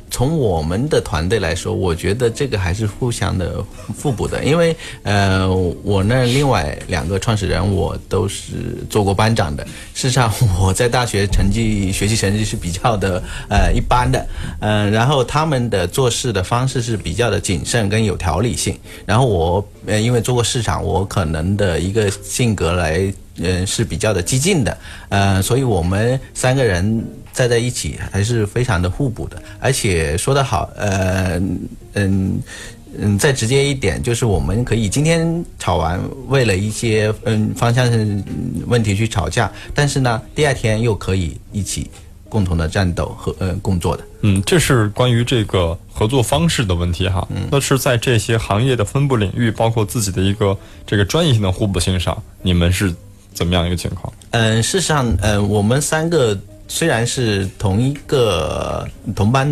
[0.09, 3.63] 从我们的团队来说，我觉得这个还是互相的
[4.01, 9.65] 互补的，因为呃，我那另外两个创始人我都是做过班长的。
[9.95, 14.25] 事实上，我在大学成绩学习成绩是比较的呃一般的，
[14.61, 18.79] 嗯，然后他们的做事的方式是比较的谨慎跟有条理性。
[19.05, 27.05] 然后我呃因为做过市场，我可能的一个性格来嗯是比较的激进的，呃，所以我们三个人。
[27.37, 31.39] 在在一起还是非常的互补的，而且说得好，呃，
[31.93, 32.41] 嗯
[32.99, 38.25] 嗯，再直接一点，就是我们可以今天吵完，为了一些嗯方向性
[38.67, 41.91] 问题去吵架，但是呢，第二天又可以一起
[42.27, 44.03] 共同的战斗和呃工作的。
[44.23, 47.29] 嗯，这是关于这个合作方式的问题哈。
[47.29, 52.91] 嗯，那是在这些行业的分布领域，包括自己的一个这个专业性的互补性上，你们是
[53.35, 54.11] 怎么样一个情况？
[54.31, 56.35] 嗯，事实上，嗯，我们三个。
[56.69, 59.49] 虽然是同一个同班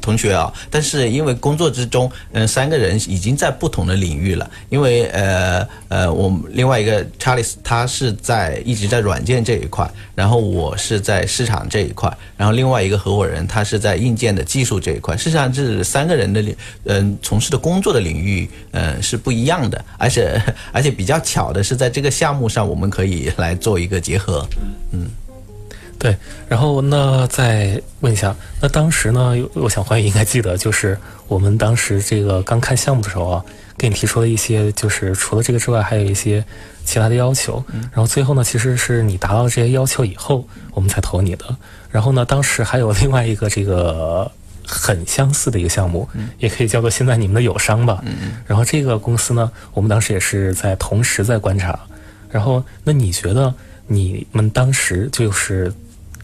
[0.00, 4.50] 同学啊，但是因为工作之中，嗯，三个人已经在不同的领域了。
[4.68, 15.16] 因为呃呃，我们另外一个查理斯他是在一直在软件这一块，然后我是在市场这一块，然后另外一个合伙人他是在硬件的技术这一块。
[15.16, 16.44] 事实上，这三个人的
[16.84, 20.40] 嗯从事的工作的领域嗯是不一样的，而且
[20.72, 24.46] 而且比较巧的是，在这个项目上我们可以来做一个结合，
[24.92, 25.08] 嗯。
[26.04, 26.14] 对，
[26.46, 33.42] 然后那再问一下，那当时呢，我想欢迎应该记得，就是我们当时这个刚看项目的时候啊，
[33.78, 36.44] 给你提出了一些，就是除了这个之外，还有一些
[36.84, 37.64] 其他的要求。
[37.90, 41.56] 然后最后呢，其实是你达到这些要求以后，我们才投你的。
[41.90, 44.30] 然后呢，当时还有另外一个这个
[44.66, 48.04] 很相似的一个项目，也可以叫做现在你们的友商吧。
[48.46, 51.80] 然后这个公司呢，我们当时也是在同时在观察。
[52.28, 53.54] 然后那你觉得
[53.86, 55.72] 你们当时就是？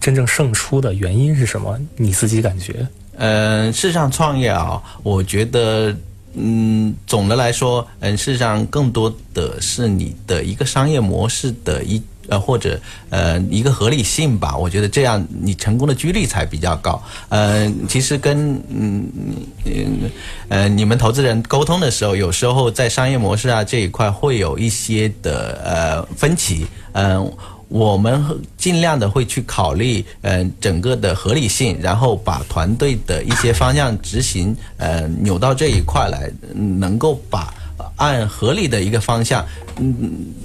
[0.01, 1.79] 真正胜出的原因是什么？
[1.97, 2.87] 你自己感觉？
[3.23, 5.95] 嗯，事实上创业啊，我觉得，
[6.33, 14.57] 嗯，总的来说，嗯，事实上更多的是你的一个商业模式的一呃或者呃一个合理性吧。
[14.57, 17.03] 我觉得这样你成功的几率才比较高。
[17.29, 19.07] 嗯，其实跟嗯
[19.67, 20.11] 嗯
[20.49, 26.67] 呃你们投资人沟通的时候，有时候在商业模式啊这一块会有一些的呃分歧。
[26.93, 27.31] 嗯。
[27.71, 28.21] 我们
[28.57, 37.55] 尽量的会去考虑，嗯，整个的合理性，然后把团队的一些方向执行，呃，扭到这一块来，能够把
[37.95, 39.47] 按合理的一个方向。
[39.83, 39.95] 嗯，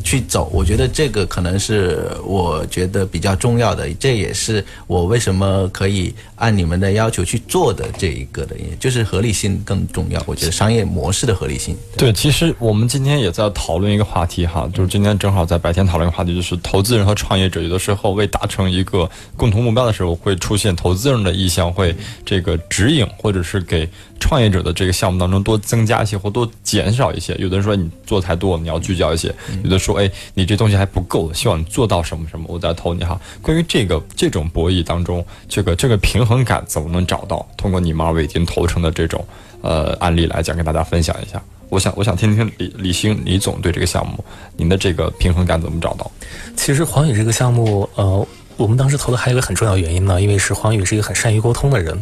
[0.02, 10.22] 去走，我觉得这个可能是我觉得比较重要的，这也是我为什么可以按你们的要求去做的这一个的，也就是合理性更重要。
[10.26, 11.76] 我觉得商业模式的合理性。
[11.98, 21.96] 对，其实我们今天也在讨论一个话题哈，就是今天正好在白天讨论一个话题，就是投资人和创业者有的时候为达成一个共同目标的时候，会出现投资人的意向会
[22.26, 23.88] 这个指引，或者是给
[24.20, 27.34] 创业者的这个项目当中多增加一些或多减少一些。
[27.36, 29.34] 有的人说你做太多，你要聚焦一些。
[29.64, 33.20] 有的说，哎，你这东西还不够，希望你做到什么什么，我再投你哈。
[33.42, 37.46] 关于这个这种博弈当中，这个这个平衡感怎么能找到？
[37.56, 39.24] 通过你们二位已经投成的这种
[39.62, 41.42] 呃案例来讲，跟大家分享一下。
[41.70, 44.24] 我想，我想听听李李星李总对这个项目，
[44.56, 46.10] 您的这个平衡感怎么找到？
[46.56, 51.98] 其实黄宇这个项目，呃，我们当时投的还有一个很重要原因呢，因为是黄宇是一个很善于沟通的人。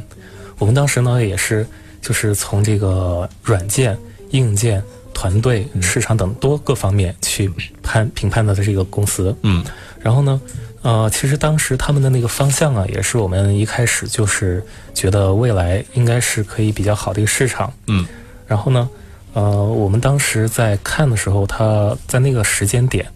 [0.58, 1.66] 我们当时呢也是
[2.02, 3.98] 就是从这个软件、
[4.32, 4.84] 硬件。
[5.16, 7.50] 团队、市场等多个方面去
[7.84, 9.64] 判评判的这个公司，嗯，
[10.02, 10.42] 然后呢，
[10.84, 18.06] 呃，其实当时他们的那个方向啊，也是我们一开始就是觉得未来应该是可以比较好的一个市场，嗯，
[18.46, 18.90] 然后呢，
[19.34, 23.08] 呃，我们当时在看的时候，它在那个时间点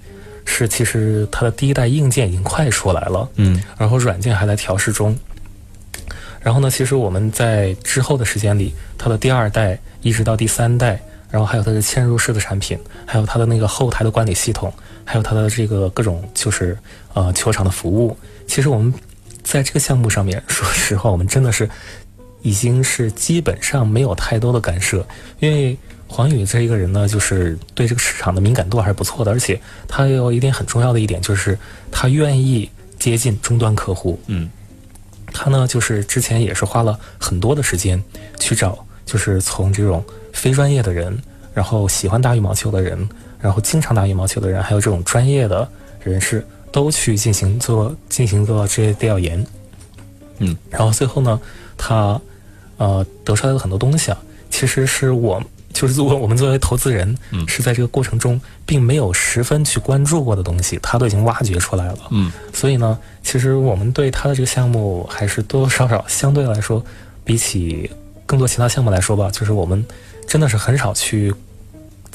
[0.45, 5.13] 是其实它的第一代硬件已经快出来了，嗯，然后软件还在调试中，
[6.39, 10.99] 然后呢，其实我们在之后的时间里，它的第二代一直到第三代。
[11.30, 14.73] 然后还有它的嵌入式的产品，还有它的那个后台的管理系统，
[15.07, 16.77] 还有它的这个各种就是
[17.13, 18.15] 呃球场的服务。
[18.45, 18.93] 其实我们
[19.41, 21.69] 在这个项目上面，说实话，我们真的是
[22.41, 25.07] 已经是基本上没有太多的干涉，
[25.39, 31.57] 因为黄宇这一个人呢，就是对这个市场的敏感度还是不错的，而且他有一点很重要的一点就是
[31.89, 34.19] 他愿意接近终端客户。
[34.27, 34.49] 嗯，
[35.33, 38.03] 他呢就是之前也是花了很多的时间
[38.39, 40.03] 去找，就是从这种。
[40.33, 41.19] 非专业的人，
[41.51, 43.09] 然后喜欢打羽毛球的人，
[43.39, 45.67] 然后经常打羽毛球的人，还有这种专业的
[46.04, 49.45] 人士，都去进行做进行做这些调研。
[50.39, 51.39] 嗯，然后最后呢，
[51.78, 52.19] 他
[52.78, 54.17] 呃得出来的很多东西啊，
[54.50, 55.41] 其实是我
[55.73, 62.00] 就是作为我们作为投资人，嗯，是在这个过程中并没有十分去关注过的东西，他都已经挖掘出来了。
[62.12, 66.84] 嗯，所以呢，其实我们对他的这个项目还是多多少少相对来说，
[67.23, 67.89] 比起
[68.26, 69.84] 更多其他项目来说吧，就是我们
[70.28, 71.34] 真的是很少去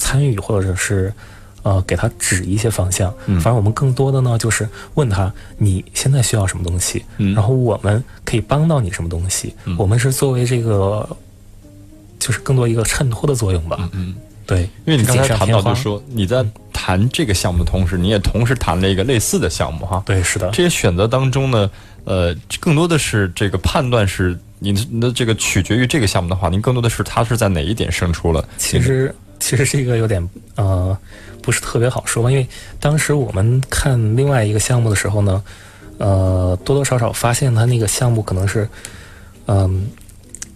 [0.02, 1.12] 参与或者是。
[1.64, 3.14] 呃，给他指一些方向。
[3.26, 9.54] 嗯，反正我们更多的呢，就是问他你现在需要什么东西，嗯，然后我们可以帮到你什么东西。
[9.64, 11.08] 嗯，我们是作为这个，
[12.18, 13.76] 就是更多一个衬托的作用吧。
[13.78, 20.02] 嗯嗯，对，因为你刚才谈到，就是说你在谈这个项目的同时，你也同时谈了一个类似的项目，哈。
[20.04, 20.50] 对，是的。
[20.50, 21.70] 这些选择当中呢，
[22.02, 28.44] 呃，更多的是这个判断是你的你的这个取决于这个项目的话，您更多的是它是在哪一点胜出了？
[28.58, 30.96] 其实其实这个有点呃。
[31.44, 32.46] 不是特别好说吧，因为
[32.78, 35.42] 当时我们看另外一个项目的时候呢，
[35.98, 38.68] 呃，多多少少发现他那个项目可能是，
[39.46, 39.88] 嗯，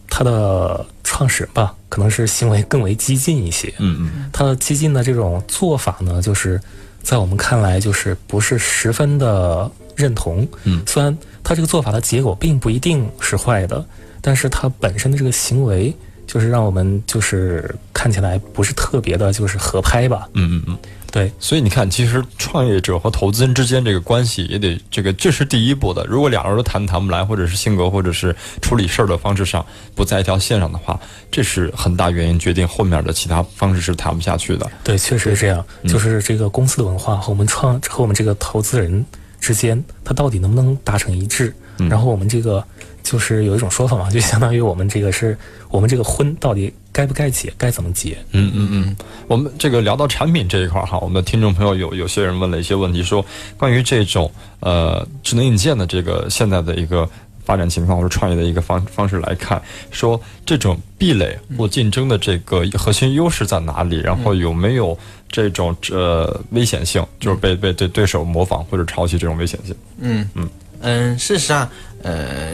[0.08, 3.66] 他的创始人吧，可能是行为更为激进一些。
[3.78, 4.30] 嗯嗯。
[4.32, 6.60] 他的激进的这种做法呢，就是
[7.02, 10.46] 在我们看来就是不是十分的认同。
[10.62, 10.84] 嗯。
[10.86, 13.84] 虽然他这个做法的结果并不一定是坏的，
[14.20, 15.92] 但是他本身的这个行为。
[16.26, 20.28] 就是让我们就是看起来不是特别的，就是合拍吧。
[20.34, 20.78] 嗯嗯嗯，
[21.10, 21.30] 对。
[21.38, 26.04] 所以你看，其实创业者和投资人之间这个关系也得这个，这是第一步的。
[26.06, 30.98] 如果两人都谈谈不来，或者是性格，或者是处理事儿的方式上不在一条线上的话，
[31.30, 34.68] 这是很大原因，决定后面的其他方式是谈不下去的。
[34.82, 35.64] 对，确实是这样。
[35.86, 39.04] 就是这个公司的文化和我们创和我们这个投资人
[39.40, 41.54] 之间，他到底能不能达成一致？
[41.88, 42.64] 然后我们这个。
[43.08, 45.38] 就是有一种说法嘛，就相当于我们这个是
[45.70, 48.18] 我们这个婚到底该不该结，该怎么结？
[48.32, 48.96] 嗯嗯嗯。
[49.28, 53.24] 我们这个聊到产品这一块哈，我们的听众朋友有有些人问了一些问题，说
[53.56, 57.08] 关于这种呃智能硬件的这个现在的一个
[57.44, 64.00] 发展情况或者创业的一个方方式来看，说这种壁垒或竞争的这个核心优势在哪里？
[64.00, 69.76] 然后有没有这种呃危险性，就是被被对对手模仿或者抄袭这种危险性？
[70.00, 70.48] 嗯嗯
[70.80, 71.68] 嗯，事实上
[72.02, 72.52] 呃。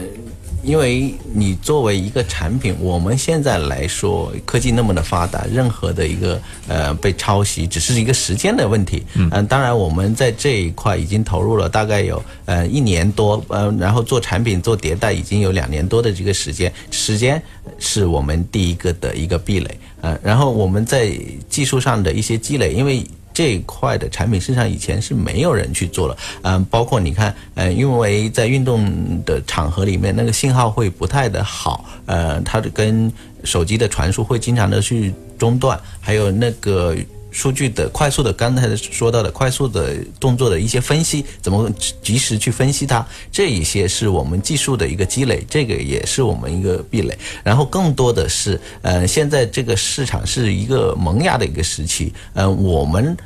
[0.63, 9.03] 因为你作为一个产品，我们现在来说，科技那么的发达，任何的一个呃被抄袭，只是一个时间的问题。
[9.13, 17.41] 嗯，当然我们在这一块已经投入了大概有呃一年多，呃，然后做产品做迭代已经有两年多的这个时间，时间
[17.77, 19.77] 是我们第一个的一个壁垒。
[20.01, 21.11] 呃，然后我们在
[21.49, 23.05] 技术上的一些积累，因为。
[23.33, 28.85] 这一块的产品市场以前是没有人去做了，嗯，包括你看，呃，因为在运动
[29.25, 33.11] 的场合里面，那个信号会不太的好，呃，它的跟
[33.43, 36.95] 手机的传输会经常的去中断，还有那个
[37.33, 41.69] 数据的快速的，刚才说到的快速的动作的一些分析，怎么
[42.01, 47.17] 及时去分析它，这一些是我们技术的一个积累，这个也是我们一个壁垒。
[47.43, 53.17] 然后更多的是，呃，现在这个市场是一个萌芽的一个时期，嗯，我们。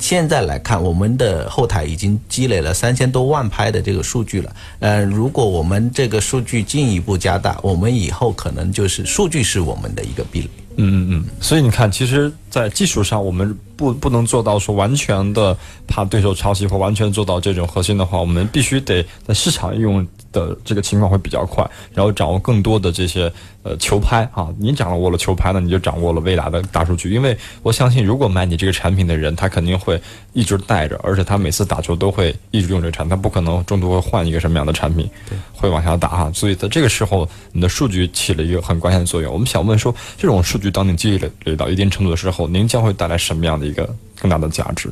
[0.00, 4.56] 现在来看，我们的后台已经积累了三千多万拍的这个数据了。
[4.78, 10.67] 呃，如果我们这个数据进一步加大，我们以后可能就是数据是我们的一个壁垒。
[10.78, 11.24] 嗯嗯嗯。
[11.40, 15.54] 所以你看，其实，在技术上，我们不不能做到说完全的
[15.86, 20.08] 怕对手抄袭或完全做到这种核心的话，我们必须得在市场应用。
[20.30, 27.10] 的这个情况会比较快，然后掌握更多的这些呃球拍啊，你掌握了球拍呢，你就掌握了未来的大数据。
[27.10, 29.98] 因为我相信，如果买你这个产品的人，他肯定会
[30.34, 35.08] 一直带着，而且他每次打球都会一直用这个产品，他不可能中途会换一个什么样的产品，
[35.50, 36.30] 会往下打哈。
[36.34, 39.32] 所以在这个时候，你的数据起了一个很关键的作用。
[39.32, 43.88] 我们想问说，这种数据当你积累累到一定程度的时候，您将会带来什么样的一个
[44.20, 44.90] 更大的价值？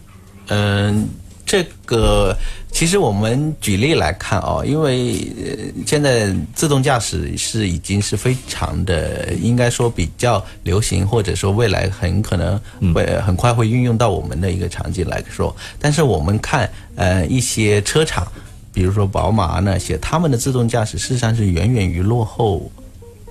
[0.48, 1.08] 嗯。
[1.48, 2.36] 这个
[2.72, 5.32] 其实我们举例来看哦，因为
[5.86, 12.60] 现在自动驾驶是已经是非常的，应该说比较流行，或者说未来很可能
[12.92, 15.54] 会很快会运用到我们的一个场景来说。
[15.78, 18.26] 但是我们看呃一些车厂，
[18.72, 22.68] 比如说宝马那些，他们的自动驾驶事实上是远远于落后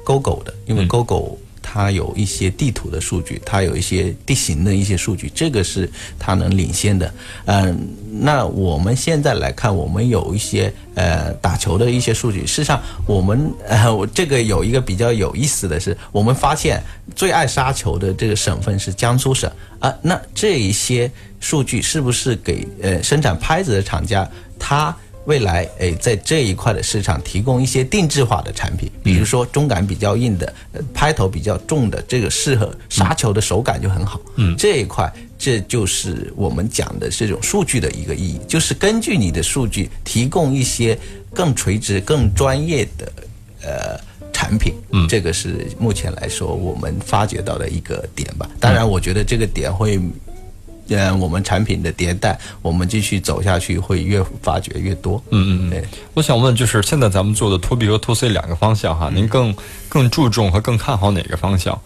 [0.06, 1.36] GoGo 的，因为 GoGo。
[1.76, 7.14] 它有一些地图的数据，它有一些地形的一些数据，这个是它能领先的。
[7.44, 7.78] 嗯，
[8.10, 12.48] 那我们现在来看，我们有一些呃打球的一些数据。
[12.48, 16.82] 事实上，我们呃这个有一个比较有意思的是，我们发现
[17.14, 19.94] 最爱杀球的这个省份是江苏省啊。
[20.02, 24.26] 那这一些数据是不是给呃生产拍子的厂家
[24.58, 24.96] 他？
[25.26, 30.54] 未来，诶，在这一块的市场提供一些定制化的产品，比如说中感比较硬的，
[30.94, 34.20] 拍头比较重的，这个适合杀球的手感就很好。
[34.36, 40.98] 嗯，这一块这就是我们讲的这种数据的一个意义，就是根据你的数据提供一些
[41.34, 43.12] 更垂直、更专业的
[43.64, 44.00] 呃
[44.32, 44.74] 产品。
[44.92, 48.50] 嗯，这个是目前来说我们发掘到的一个点吧。
[48.60, 50.00] 当然，我觉得这个点会。
[50.90, 55.22] 嗯，我们产品的迭代，我们继续走下去会越发掘越多。
[55.32, 55.84] 嗯嗯嗯。
[56.14, 59.56] 我想问，就是现在咱们做的 To B 和 To C 两个方向哈，您更
[59.90, 61.80] 更注重和更看好哪个方向？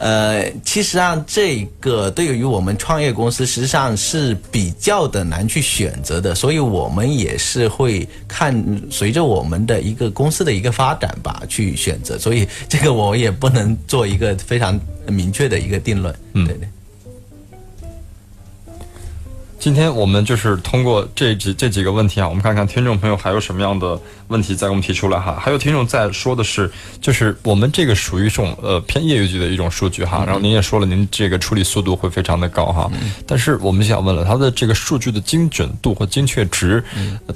[0.00, 8.54] 呃，其实上这个对于我们创业公司，实际上是比较的难去选择的，所以我们也是会看
[8.92, 16.14] 随着我们的一个公司的一个发展吧去选择，所以这个我也不能做一个非常明确的一个定论。
[16.34, 16.68] 嗯，对对。
[19.58, 25.36] 今天我们就是通过这几这几个问题啊，我们看看听众朋友还有什么样的问题再给我们提出来哈。
[25.40, 30.22] 还有听众在说的是，就是我们这个属于一种呃偏业余级的一种数据哈。
[30.24, 32.88] 然后您也说了，您这个处理速度会非常的高哈。
[33.26, 36.82] 但是我们想问了，它的这个数据的精准度和精确值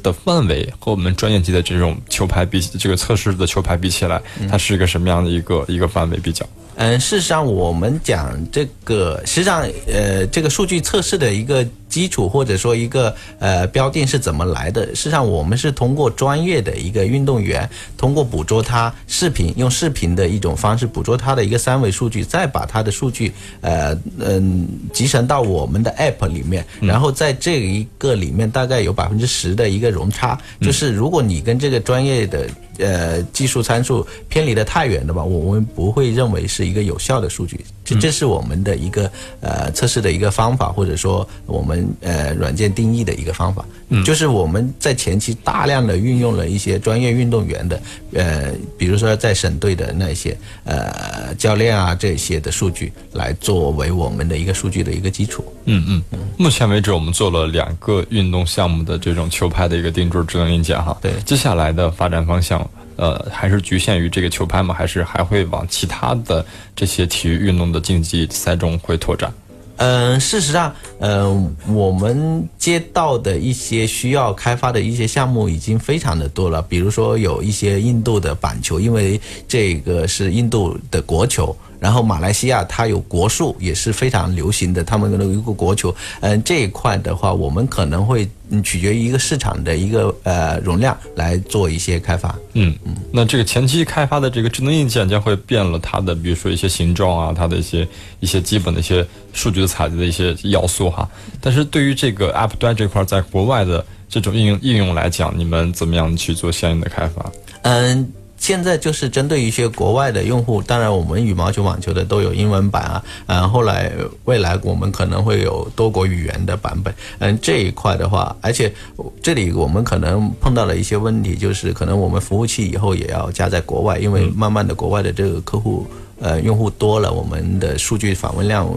[0.00, 6.46] 的范围和我们专业级的这种球拍比这个测试的球拍比起来，它是一个什么样的一个一个范围比较？
[6.76, 11.66] 嗯，事实上我们讲这个，实际上呃这个数据测试的一个。
[11.92, 14.86] 基础或者说一个呃标定是怎么来的？
[14.96, 17.68] 事实际上我们是通过专业的一个运动员，
[17.98, 23.30] 通过捕捉他视频，用视频的一种方式捕捉他的一个三维数据，再把他的数据
[23.60, 37.60] 呃嗯集成到我们的 app 里面，然后在这一个里面大概有百分之十的一个容差，就是如果你跟这个专业的呃技术参数偏离的太远的话，我们不会认为是一个有效的数据。
[37.94, 47.80] 这这是我们的一个呃测试的一个方法，或者说我们呃软件定义的一个方法，嗯就是我们在前期大量的运用了一些专业运动员的
[48.12, 55.44] 呃，比如说在省队的那些呃教练啊这些的数据来作为我们的一个数据的一个基础。
[55.64, 56.18] 嗯嗯嗯。
[56.36, 60.96] 目前为止，我们做了两个运动项目的这种球拍的一个定制智能硬件哈。
[61.00, 61.12] 对。
[61.24, 62.68] 接下来的发展方向。
[62.96, 64.74] 呃，还是局限于这个球拍吗？
[64.74, 69.32] 还是还会往其他的这些体育运动的竞技赛中会拓展？
[69.76, 76.62] 嗯，事实上，嗯，我们接到的一些需要开发的一些项目已经非常的多了。
[76.62, 81.56] 比如说，有一些印度的板球，因为这个是印度的国球。
[81.82, 88.28] 然后马来西亚它有国术也是非常流行的，他们的一个国球，嗯，这一块的话，我们可能会
[88.62, 92.32] 取决于一个市场的一个呃容量来做一些开发。
[92.52, 97.88] 嗯嗯，那这个前期开发的这个智能硬件将会变了它的，比如说一些形状啊，它的一些
[98.20, 101.10] 一些基本的一些数据的采集的一些要素哈。
[101.40, 107.32] 但是对于这个 App 端这块，在国外的这种应用应用来讲，你们怎么样去做相应的开发？
[107.62, 108.12] 嗯。
[108.42, 113.92] 现在就是针对一些国外的用户，当然我们羽毛球、网球的都有英文版啊，嗯，后来
[114.24, 118.74] 未来我们可能会有多国语言的版本，嗯，这一块的话，而且
[119.22, 125.86] 这里我们可能碰到了一些问题，就是可能我们服务器以后也要加在国外，因为慢慢的国外的这个客户
[126.18, 128.68] 呃用户多了，我们的数据访问量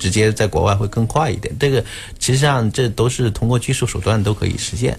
[0.00, 1.56] 直接在国外会更快一点。
[1.60, 1.78] 这个
[2.18, 4.98] 实际上这都是通过技术手段都可以实现，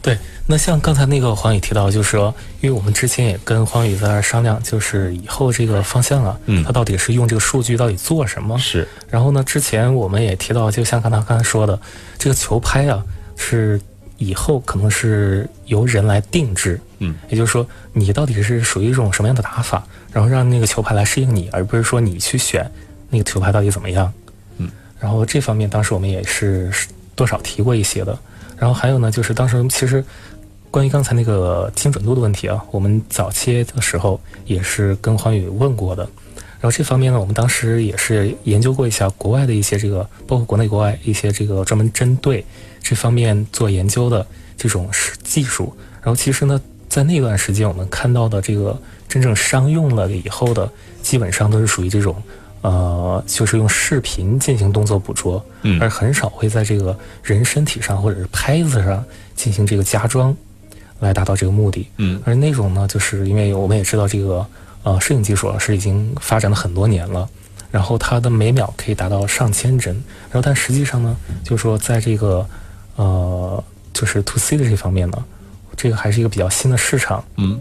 [0.00, 8.56] 对，那像刚才那个黄宇提到，就是说，因为我们之前也跟黄宇在那商量，就是以后这个方向啊，嗯，他到底是用这个数据到底做什么？
[8.58, 8.86] 是。
[9.08, 11.78] 然后呢，之前我们也提到，就像刚才刚才说的，
[12.16, 13.04] 这个球拍啊，
[13.36, 13.80] 是
[14.18, 22.70] 以后可能是由人来定制，嗯，也就是说，你到底是属于一种什么样的打法，然后让那个球拍来适应你，而不是说你去选
[23.10, 24.12] 那个球拍到底怎么样，
[24.58, 24.70] 嗯。
[25.00, 26.72] 然后这方面当时我们也是
[27.16, 28.16] 多少提过一些的。
[28.58, 30.04] 然后还有呢，就是当时其实。
[30.70, 36.02] 关于刚才那个精准度的问题啊，我们早期的时候也是跟黄宇问过的。
[36.60, 42.44] 然后这方面呢，我们当时也是研究过一下国外的一些这个，包括国内国外一些这个专门针对
[42.82, 44.24] 这方面做研究的
[44.58, 44.86] 这种
[45.24, 45.74] 技术。
[46.02, 48.78] 然后其实呢，在那段时间我们看到的这个
[49.08, 52.14] 真正商用了以后的，基本上都是属于这种，
[52.62, 59.04] 呃，就是用视频进行动作捕捉，嗯，而很少会在这个人身体上或者是拍子上
[59.34, 60.36] 进行这个加装。
[61.00, 64.44] 来达到这个目的，嗯，而那种呢，就是因为我们也知道这个
[64.82, 67.28] 呃摄影技术是已经发展了很多年了，
[67.70, 69.94] 然后它的每秒可以达到上千帧，
[70.28, 72.44] 然后但实际上呢，就是说在这个
[72.96, 75.24] 呃就是 to C 的这方面呢，
[75.76, 77.60] 这个还是一个比较新的市场，嗯，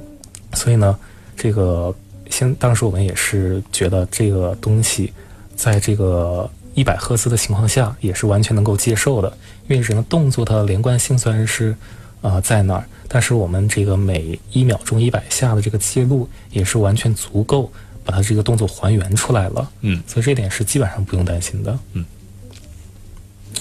[0.53, 0.97] 所以呢，
[1.35, 1.93] 这个
[2.29, 5.11] 先当时我们也是觉得这个东西
[5.55, 9.31] 在这个一百赫兹的情况下也是完全能够接受的，
[9.67, 11.75] 因为人的动作它的连贯性虽然是
[12.21, 12.83] 啊在那儿。
[13.07, 17.71] 但是我们这个每一秒钟一百下的这个记录也是完全足够
[18.03, 19.71] 把它这个动作还原出来了。
[19.79, 21.79] 嗯，所以这点是基本上不用担心的。
[21.93, 22.05] 嗯。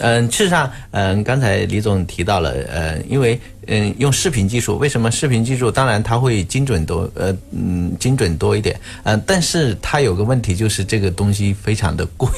[0.00, 5.70] 嗯，事实上，嗯，刚才李总提到了，呃，因为，嗯，用视频技术，为什么视频技术？
[5.70, 12.28] 当然，它会精准多，呃，嗯，精准多一点，嗯，但是它有个问题，就是这个东西非常的贵，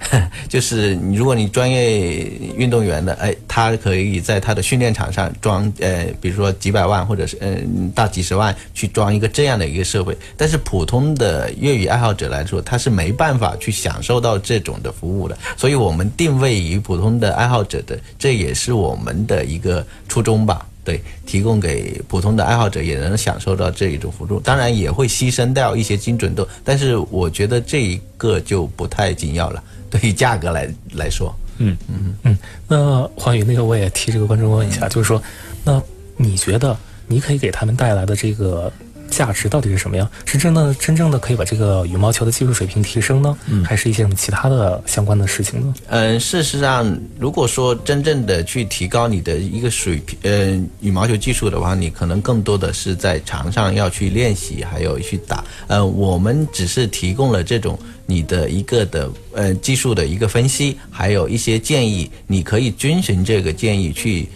[0.48, 2.24] 就是如果你专业
[2.56, 16.94] 运动员的，哎，他可以在他的训练场上装，呃，比如说几百万或者是嗯大几十万去装一个这样的一个设备，但是普通的业余爱好者来说，他是没办法去享受到这种的服务的，所以我们定位于普。
[16.94, 20.64] 通的爱好者的，这也是我们的一个初衷吧？
[20.84, 29.62] 对，提供给普通的爱好者也能享受到这一种辅助，当然也会牺牲掉一些精准度，但是我觉得这一个就不太紧要了。
[29.90, 32.38] 对于价格来来说，嗯嗯嗯。
[32.68, 35.22] 那黄宇，那个我也替这个观众问一下，就是说，
[35.64, 35.82] 那
[36.16, 36.76] 你觉得
[37.06, 38.72] 你可以给他们带来的这个？
[39.14, 40.10] 价值到底是什么样？
[40.26, 43.36] 是真的真正的可以把这个羽毛球的技术水平提升呢？
[43.46, 45.74] 嗯，还是一些什么其他的相关的事情呢？
[45.86, 55.44] 嗯，事实上，如果说真正的去提高你的一个水平，呃，羽毛球技术的话，你可能更多的是在场上要去练习，还有去打。
[55.68, 64.28] 呃，我们只是提供了这种你的一个的呃技术的一个分析，还有一些建议，你可以遵循这个建议去。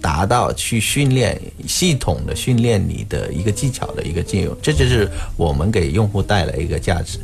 [0.00, 7.18] 达到去训练系统的训练你的一个技巧的一个进入，这就是我们给用户带来一个价值。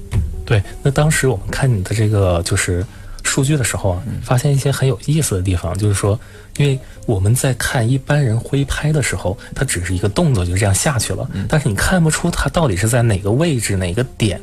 [0.44, 2.84] 对，那当时我们看你的这个就是
[3.24, 6.18] 数据的时候啊，发现一些很有意思的地方，就是说，
[6.58, 14.40] 因为我们在看一般人挥拍的时候，它只是一个动作就这样下去了，但是你看不出它到底是在哪个位置哪个点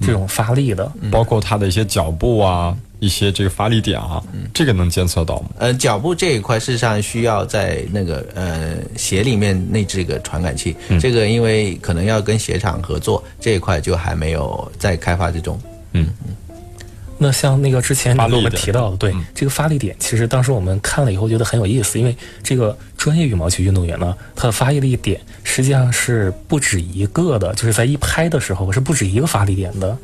[0.00, 2.76] 这种发力的，包括他的一些脚步啊。
[3.04, 4.22] 一些这个发力点啊，
[4.54, 5.50] 这个能监测到吗？
[5.58, 15.60] 呃，脚步这一块事实上需要在那个呃鞋里面内置一个传感器，这个因为可能要跟鞋厂合作，这一块就还没有在开发之中。
[15.92, 16.34] 嗯嗯。
[17.18, 29.96] 那像那个之前我们提到的，对这个发力点，其实当时我们看了以后觉得很有意思，因为这个专业羽毛球运动员呢，他的发力点实际上是不止一个的，就是在一拍的时候是不止一个发力点的。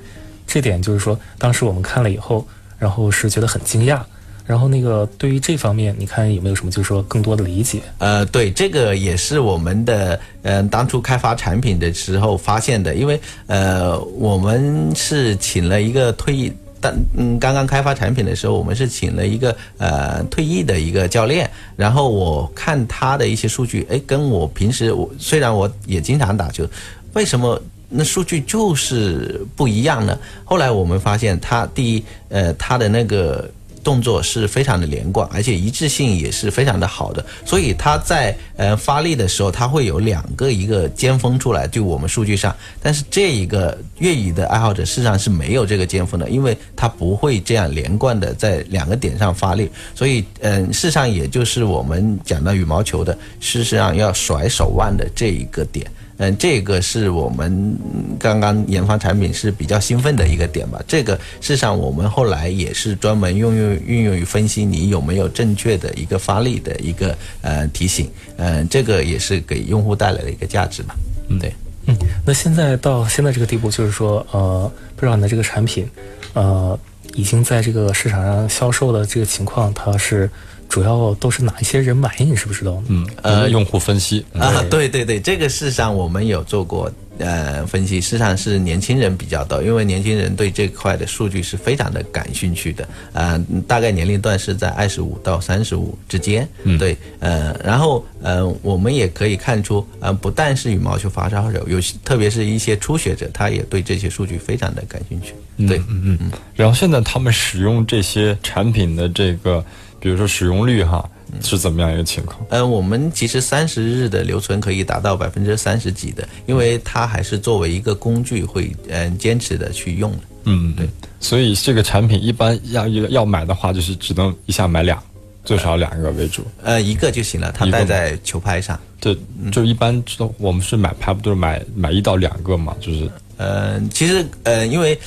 [0.46, 2.46] 这点就是说，当时我们看了以后。
[2.81, 4.01] 然后是觉得很惊讶，
[4.47, 7.83] 然后那个对于这方面，你看有没有什么就是说更多的理解？
[7.99, 16.51] 呃，对，这个也是我们的，嗯，当初开发产品的时候发现的，因为呃，我们是请了一个退役，
[16.81, 26.66] 但嗯，刚刚开发产品的时候，我们是请了一个呃退役的一个教练，然后我看他的一些数据，哎，跟我平时我虽然我也经常打球，
[27.12, 27.61] 为什么？
[27.91, 30.16] 那数据就是不一样呢。
[30.45, 33.51] 后来我们发现，他第一，呃，他的那个
[33.82, 37.24] 动作是非常的连贯，而且一致性也是非常的好的。
[37.45, 42.55] 所以他在呃发力的时候，他会有两个一个尖峰出来，就我们数据上。
[42.80, 49.68] 但是这一个粤语的爱好者，事实上是没有这个尖峰的，因为他不会这样连贯的在两个点上发力。
[49.95, 55.91] 所以，嗯，事实上也就是我们讲到羽毛球的，事实上要甩手腕的这一个点。
[56.23, 57.75] 嗯，这个是我们
[58.18, 60.79] 刚刚研发产品是比较兴奋的一个点吧。
[60.87, 68.11] 这个事实上，我们后来也是专门运用运用于分析你有没有正确的一个发力的一个呃提醒。
[68.37, 70.95] 嗯，这个也是给用户带来的一个价值嘛。
[71.31, 71.51] 嗯，对。
[71.87, 71.97] 嗯，
[72.27, 75.89] 那现在到现在这个地步，就是说，呃，不知道你的这个产品，
[76.35, 76.79] 呃，
[77.14, 80.29] 已经在这个市场上销售的这个情况，它是。
[80.71, 82.14] 主要都是哪一些人买？
[82.21, 82.83] 你知不是知道？
[82.87, 105.35] 嗯，呃，用户分析啊，对对对，这个事实上我们有做过呃分析，事实上是年轻人比较多，因为年轻人对这块的数据是非常的感兴趣的，呃，大概年龄段是在二十五到三十五之间，嗯对，呃，然后呃，我们也可以看出，呃，不但是羽毛球发烧友，有特别是一些初学者，他也对这些数据非常的感兴趣，
[105.66, 109.64] 对，嗯嗯嗯，然后现在他们使用这些产品的这个。
[110.01, 111.09] 比如说使用率哈
[111.42, 112.40] 是怎么样一个情况？
[112.48, 120.18] 呃，我们其实三十日的留存可以达到百分之三十几的，因为它还是作为一个工具会嗯坚持的去用的。
[120.44, 120.88] 嗯，对。
[121.20, 125.01] 所以这个产品一般要要买的话，就是只能一下买俩，
[125.44, 126.42] 最少两个为主。
[126.62, 128.80] 呃，一个就行了，它戴在球拍上。
[128.98, 129.16] 对，
[129.53, 130.03] 就一般
[130.38, 133.11] 我们是买拍不都是买买一到两个嘛，就是。
[133.41, 134.99] 呃，其实呃，因为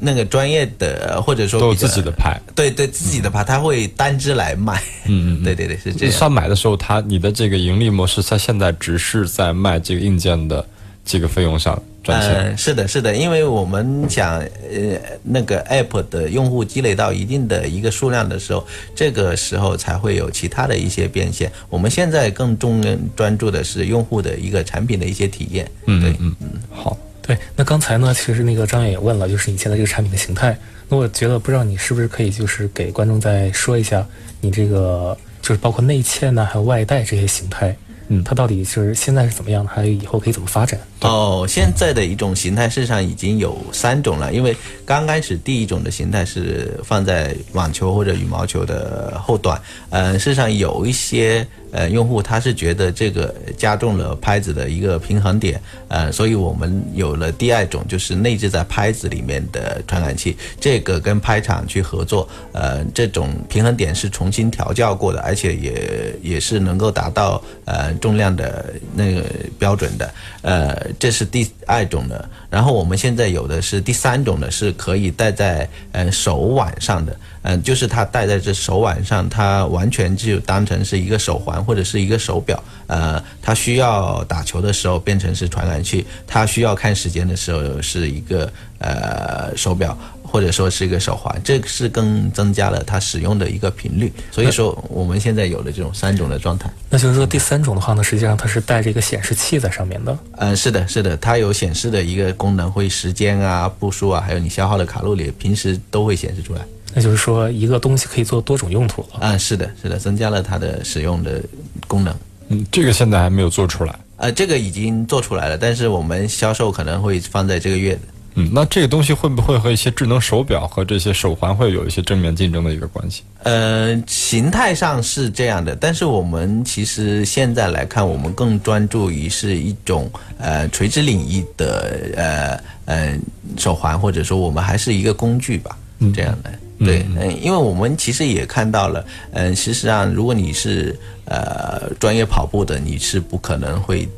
[0.00, 4.82] 那个专业的或者说都有自己的牌，对对，自己的牌，他会单支来卖。
[5.04, 6.14] 嗯嗯，对对对，是这样。
[6.14, 10.66] 算买的时候，他你的这个盈利模式，他现在只是在卖这个硬件的
[11.04, 12.56] 这个费用上赚钱。
[12.56, 21.52] 是的，是的，因为我们想呃，那个 app 的用户积累到一定的一个数量的时候，这个时候才会有其他的一些变现。
[21.68, 22.80] 我们现在更重
[23.14, 25.70] 专注的是用户的一个产品的一些体验。
[25.84, 26.96] 嗯，对，嗯嗯，好。
[27.22, 30.58] 对，那刚才呢，其实那个张远也问了，就是你现在这个产品的形态。
[30.88, 34.06] 那我觉得不知道你是不是可以就是给观众再说一下，
[34.40, 37.74] 你这个就是包括内嵌呢，还有外带这些形态。
[38.08, 39.70] 嗯，它到底是现在是怎么样的？
[39.70, 40.78] 还有以后可以怎么发展？
[41.02, 44.32] 哦，现在的一种形态，事实上已经有三种了。
[44.32, 49.60] 因为刚开始第一种的形态是放在网球或者羽毛球的后端。
[49.90, 55.60] 呃，事实上有一些呃用户他是觉得这个加重了拍子的一个平衡点。
[55.88, 60.36] 呃，所以我们有了第二种，就是内置在拍子里面的传感器。
[60.60, 67.92] 这个跟拍场去合作，呃，这种平衡点是重新调教过的，而且也也是能够达到呃。
[68.02, 69.22] 重量的那个
[69.58, 72.28] 标准的，呃，这是第二种的。
[72.50, 82.62] 然后我们现在有的是第三种的，是可以戴在呃手腕上的，嗯，就是它戴在这手腕上，它完全就当成是一个手环或者是一个手表。
[82.86, 89.96] 呃，它需要打球的时候变成是传感器，它需要看时间的时候是一个呃手表。
[90.32, 94.10] 或者说是一个手环，这是更增加了它使用的一个频率。
[94.30, 96.72] 所以说我们现在有了这种三种的状态。
[96.88, 100.18] 那就是说第三种的话呢，实际上它是带着一个显示器在上面的。
[100.38, 106.62] 嗯，是的，是的，它有显示的一个功能，会时间啊、步数啊，还有你消耗的卡路里，平时都会显示出来。
[106.94, 109.18] 那就是说一个东西可以做多种用途了。
[109.20, 111.42] 嗯，是的，是的，增加了它的使用的
[111.86, 112.14] 功能。
[112.48, 113.94] 嗯，这个现在还没有做出来。
[114.16, 118.00] 呃，这个已经做出来了，但是我们销售可能会放在这个月的。
[118.34, 123.22] 嗯，那这个东西会不会和一些智能手表和这些手环会有一些正面竞争的一个关系？
[123.42, 133.18] 呃，形态上是这样的，但是我们其实现在来看，我们更专注于是一种呃垂直领域的呃呃
[133.58, 135.76] 手环，或者说我们还是一个工具吧，
[136.14, 136.50] 这样的。
[136.78, 144.08] 对，嗯，因为我们其实也看到了，嗯，事实上，如果你是呃专业跑步的，你是不可能会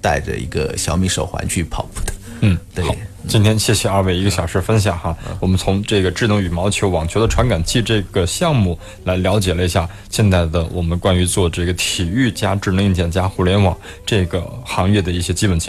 [0.00, 2.12] 带着一个小米手环去跑步的。
[2.40, 2.84] 嗯，对。
[3.28, 13.76] 今天谢谢二位一个小时分享哈，我们从这个智能羽毛球、网球的传感器这个项目来了解了一下现在的我们关于做这个体育加智能硬件加互联网
[14.06, 15.68] 这个行业的一些基本情况。